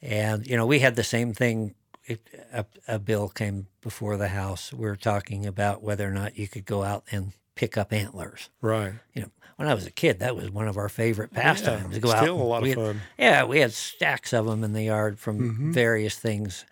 [0.02, 1.74] And, you know, we had the same thing.
[2.06, 2.22] It,
[2.54, 4.72] a, a bill came before the House.
[4.72, 8.50] We're talking about whether or not you could go out and pick up antlers.
[8.62, 8.94] Right.
[9.14, 12.00] You know, when I was a kid, that was one of our favorite pastimes to
[12.00, 12.22] go out.
[12.24, 13.02] still a lot of had- fun.
[13.18, 15.72] Yeah, we had stacks of them in the yard from Mm-hmm.
[15.72, 16.66] various things.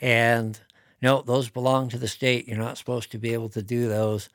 [0.00, 0.58] And
[1.02, 2.46] no, those belong to the state.
[2.48, 4.28] You're not supposed to be able to do those.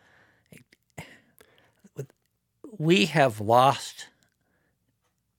[2.78, 4.08] We have lost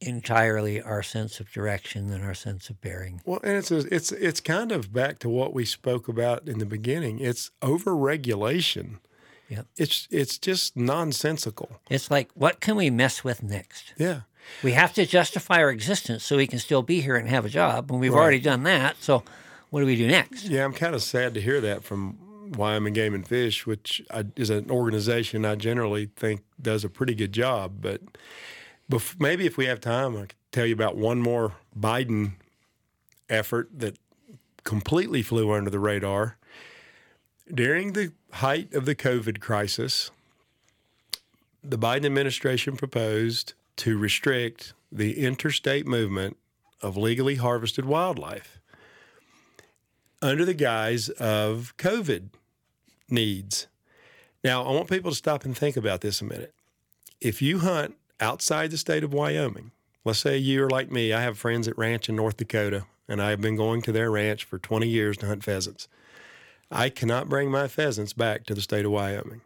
[0.01, 3.21] entirely our sense of direction and our sense of bearing.
[3.25, 6.59] Well, and it's a, it's it's kind of back to what we spoke about in
[6.59, 7.19] the beginning.
[7.19, 8.99] It's overregulation.
[9.49, 9.67] Yep.
[9.77, 11.81] It's it's just nonsensical.
[11.91, 13.93] It's like, what can we mess with next?
[13.99, 14.21] Yeah.
[14.63, 17.49] We have to justify our existence so we can still be here and have a
[17.49, 17.91] job.
[17.91, 18.21] And we've Right.
[18.21, 18.97] already done that.
[19.03, 19.23] So
[19.71, 20.45] what do we do next?
[20.45, 24.25] Yeah, I'm kind of sad to hear that from Wyoming Game and Fish, which I,
[24.37, 27.81] is an organization I generally think does a pretty good job.
[27.81, 28.01] But
[28.91, 32.33] bef- maybe if we have time, I could tell you about one more Biden
[33.31, 33.97] effort that
[34.63, 36.37] completely flew under the radar.
[37.53, 40.11] During the height of the COVID crisis,
[41.63, 46.37] the Biden administration proposed to restrict the interstate movement
[46.83, 48.61] of legally harvested wildlife
[50.21, 52.31] under the guise of COVID
[53.09, 53.69] needs.
[54.43, 56.53] Now, I want people to stop and think about this a minute.
[57.21, 59.71] If you hunt outside the state of Wyoming,
[60.05, 63.31] let's say you're like me, I have friends that ranch in North Dakota, and I
[63.31, 65.87] have been going to their ranch for 20 years to hunt pheasants.
[66.75, 69.43] I cannot bring my pheasants back to the state of Wyoming.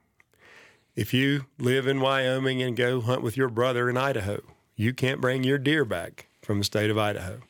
[0.97, 4.41] If you live in Wyoming and go hunt with your brother in Idaho,
[4.77, 7.41] you can't bring your deer back from the state of Idaho.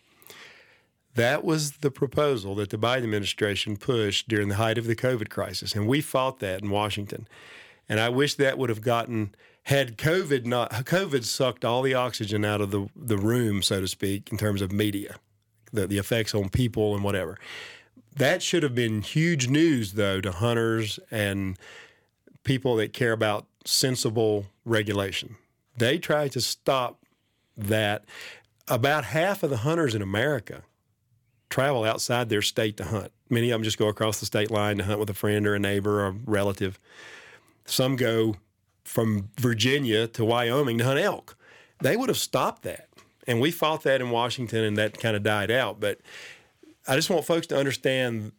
[1.14, 5.28] That was the proposal that the Biden administration pushed during the height of the COVID
[5.28, 5.74] crisis.
[5.76, 7.28] And we fought that in Washington.
[7.88, 12.44] And I wish that would have gotten, had COVID not, COVID sucked all the oxygen
[12.44, 15.20] out of the, the room, so to speak, in terms of media,
[15.72, 17.38] the, the effects on people and whatever.
[18.18, 21.56] That should have been huge news, though, to hunters and
[22.42, 25.36] people that care about sensible regulation.
[25.76, 27.04] They tried to stop
[27.56, 28.04] that.
[28.66, 30.62] About half of the hunters in America
[31.48, 33.12] travel outside their state to hunt.
[33.30, 35.54] Many of them just go across the state line to hunt with a friend or
[35.54, 36.78] a neighbor or a relative.
[37.64, 38.36] Some go
[38.84, 41.36] from Virginia to Wyoming to hunt elk.
[41.80, 42.88] They would have stopped that.
[43.26, 45.80] And we fought that in Washington and that kind of died out.
[45.80, 46.00] But
[46.88, 48.32] I just want folks to understand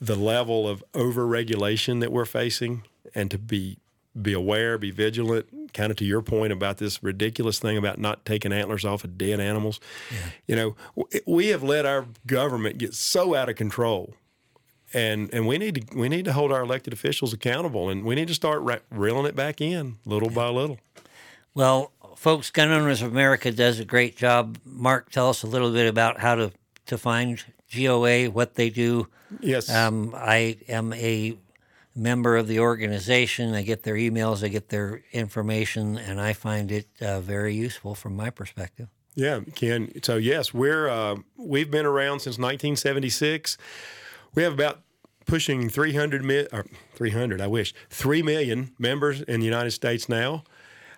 [0.00, 2.84] the level of overregulation that we're facing
[3.14, 3.78] and to be
[4.20, 8.24] be aware, be vigilant, kind of to your point about this ridiculous thing about not
[8.24, 9.78] taking antlers off of dead animals.
[10.46, 10.76] You know,
[11.26, 14.14] we have let our government get so out of control.
[14.94, 18.14] And and we need to we need to hold our elected officials accountable and we
[18.14, 20.78] need to start ra- reeling it back in little by little.
[21.54, 24.58] Well, folks, Gun Owners of America does a great job.
[24.64, 26.52] Mark, tell us a little bit about how to,
[26.86, 27.42] to find
[27.74, 29.08] GOA, what they do.
[29.40, 29.70] Yes.
[29.70, 31.36] Um, I am a
[31.94, 33.54] member of the organization.
[33.54, 37.94] I get their emails, I get their information, and I find it uh, very useful
[37.94, 38.88] from my perspective.
[39.14, 39.90] Yeah, Ken.
[40.02, 43.56] So yes, we're uh, we've been around since 1976.
[44.34, 44.82] We have about
[45.24, 47.40] pushing 300 mi- or 300.
[47.40, 50.44] I wish 3 million members in the United States now.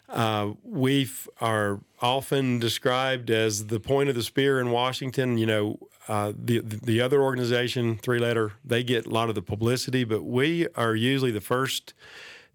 [0.09, 1.09] Uh, we
[1.41, 5.37] are often described as the point of the spear in Washington.
[5.37, 5.79] You know,
[6.09, 10.25] uh, the the other organization, three letter, they get a lot of the publicity, but
[10.25, 11.93] we are usually the first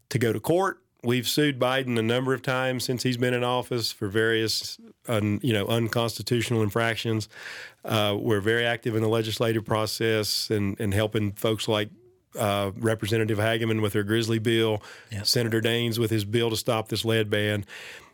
[0.09, 0.79] to go to court.
[1.03, 4.79] We've sued Biden a number of times since he's been in office for various,
[5.09, 7.27] un, you know, unconstitutional infractions.
[7.83, 11.89] Uh, we're very active in the legislative process and, and helping folks like
[12.37, 14.81] uh, Representative Hageman with her Grizzly bill,
[15.11, 15.25] Yep.
[15.27, 17.65] Senator Daines with his bill to stop this lead ban.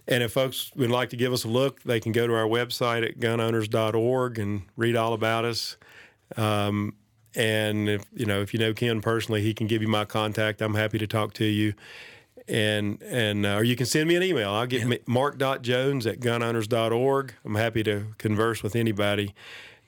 [0.08, 2.48] And if folks would like to give us a look, they can go to our
[2.48, 5.78] website at gunowners.org and read all about us.
[6.36, 6.96] Um,
[7.36, 10.62] and if you know if you know Ken personally, he can give you my contact.
[10.62, 11.74] I'm happy to talk to you.
[12.48, 14.52] And and uh, or you can send me an email.
[14.52, 17.34] I'll get me mark.jones at gunowners.org.
[17.46, 19.36] I'm happy to converse with anybody.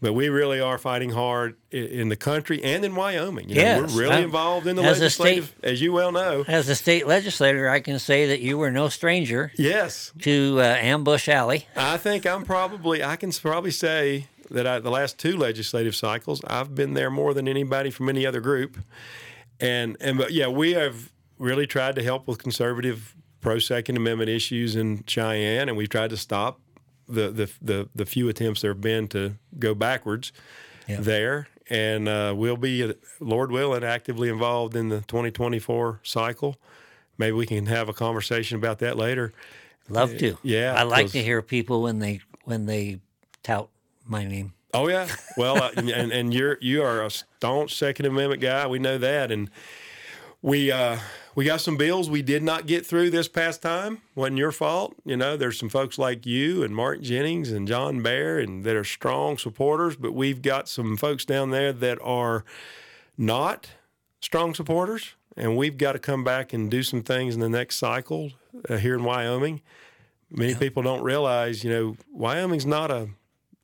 [0.02, 3.50] But we really are fighting hard in the country and in Wyoming.
[3.50, 6.44] You know, Yes, we're really I'm- involved in the as legislative, as you well know.
[6.48, 10.64] As a state legislator, I can say that you were no stranger Yes, to uh,
[10.64, 11.68] Ambush Alley.
[11.76, 16.42] I think I'm probably I can probably say that I, the last two legislative cycles
[16.48, 18.78] I've been there more than anybody from any other group,
[19.60, 24.30] and and but yeah we have really tried to help with conservative pro Second Amendment
[24.30, 26.60] issues in Cheyenne, and we've tried to stop
[27.12, 30.32] the the the, the few attempts there have been to go backwards
[30.88, 30.98] Yeah.
[31.02, 31.48] there.
[31.70, 36.58] And uh, we'll be, uh, Lord willing, actively involved in the 2024 cycle.
[37.18, 39.32] Maybe we can have a conversation about that later.
[39.88, 40.38] Love to.
[40.44, 43.00] yeah, I like to hear people when they when they
[43.44, 43.70] tout
[44.06, 44.54] my name.
[44.74, 45.08] Oh yeah.
[45.38, 48.68] Well, uh, and and you're you are a staunch Second Amendment guy.
[48.68, 49.50] We know that, and
[50.42, 50.98] we uh,
[51.36, 54.02] we got some bills we did not get through this past time.
[54.16, 54.96] wasn't your fault.
[55.06, 58.76] You know, there's some folks like you and Mark Jennings and John Bear, and that
[58.76, 59.96] are strong supporters.
[59.96, 62.44] But we've got some folks down there that are
[63.18, 63.70] not
[64.20, 67.78] strong supporters, and we've got to come back and do some things in the next
[67.78, 68.32] cycle
[68.68, 69.62] uh, here in Wyoming.
[70.30, 73.10] Many people don't realize, you know, Wyoming's not a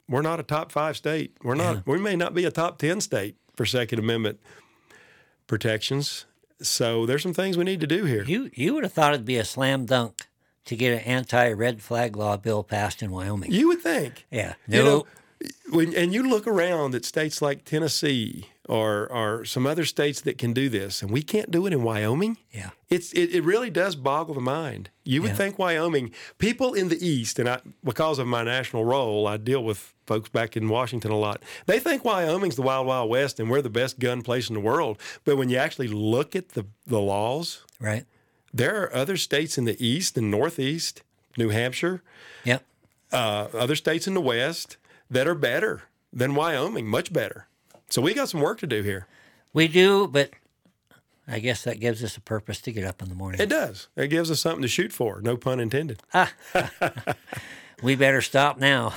[0.10, 1.36] we're not a top five state.
[1.44, 1.86] We're not.
[1.88, 4.40] We may not be a top ten state for Second Amendment
[5.48, 6.26] protections.
[6.62, 8.24] So there's some things we need to do here.
[8.24, 10.28] You you would have thought it'd be a slam dunk
[10.66, 13.52] to get an anti red flag law bill passed in Wyoming.
[13.52, 14.26] You would think.
[14.32, 14.56] yeah.
[14.68, 15.08] You know,
[15.70, 20.38] when, and you look around at states like Tennessee or or some other states that
[20.38, 22.38] can do this, and we can't do it in Wyoming.
[22.52, 22.70] yeah.
[22.90, 24.90] It's it, it really does boggle the mind.
[25.04, 25.38] You would Yeah.
[25.38, 29.64] think Wyoming people in the East, and I because of my national role, I deal
[29.64, 31.42] with folks back in Washington a lot.
[31.66, 34.62] They think Wyoming's the wild wild west, and we're the best gun place in the
[34.62, 34.98] world.
[35.26, 38.06] But when you actually look at the the laws, Right.
[38.54, 41.04] there are other states in the East and Northeast,
[41.38, 42.02] New Hampshire,
[42.46, 42.64] Yep.
[43.12, 44.78] uh, other states in the West
[45.12, 47.47] that are better than Wyoming, much better.
[47.90, 49.08] So we got some work to do here.
[49.54, 50.32] We do, but
[51.28, 53.42] I guess that gives us a purpose to get up in the morning.
[53.42, 53.88] It does.
[53.96, 55.22] It gives us something to shoot for.
[55.22, 56.02] No pun intended.
[56.14, 56.32] Ah.
[57.84, 58.94] we better stop now.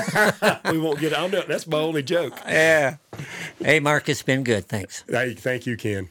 [0.70, 1.30] we won't get on.
[1.30, 2.34] That's my only joke.
[2.46, 2.96] Yeah.
[3.58, 4.66] Hey, Mark, it's been good.
[4.66, 5.04] Thanks.
[5.08, 6.08] Hey, thank you, Ken.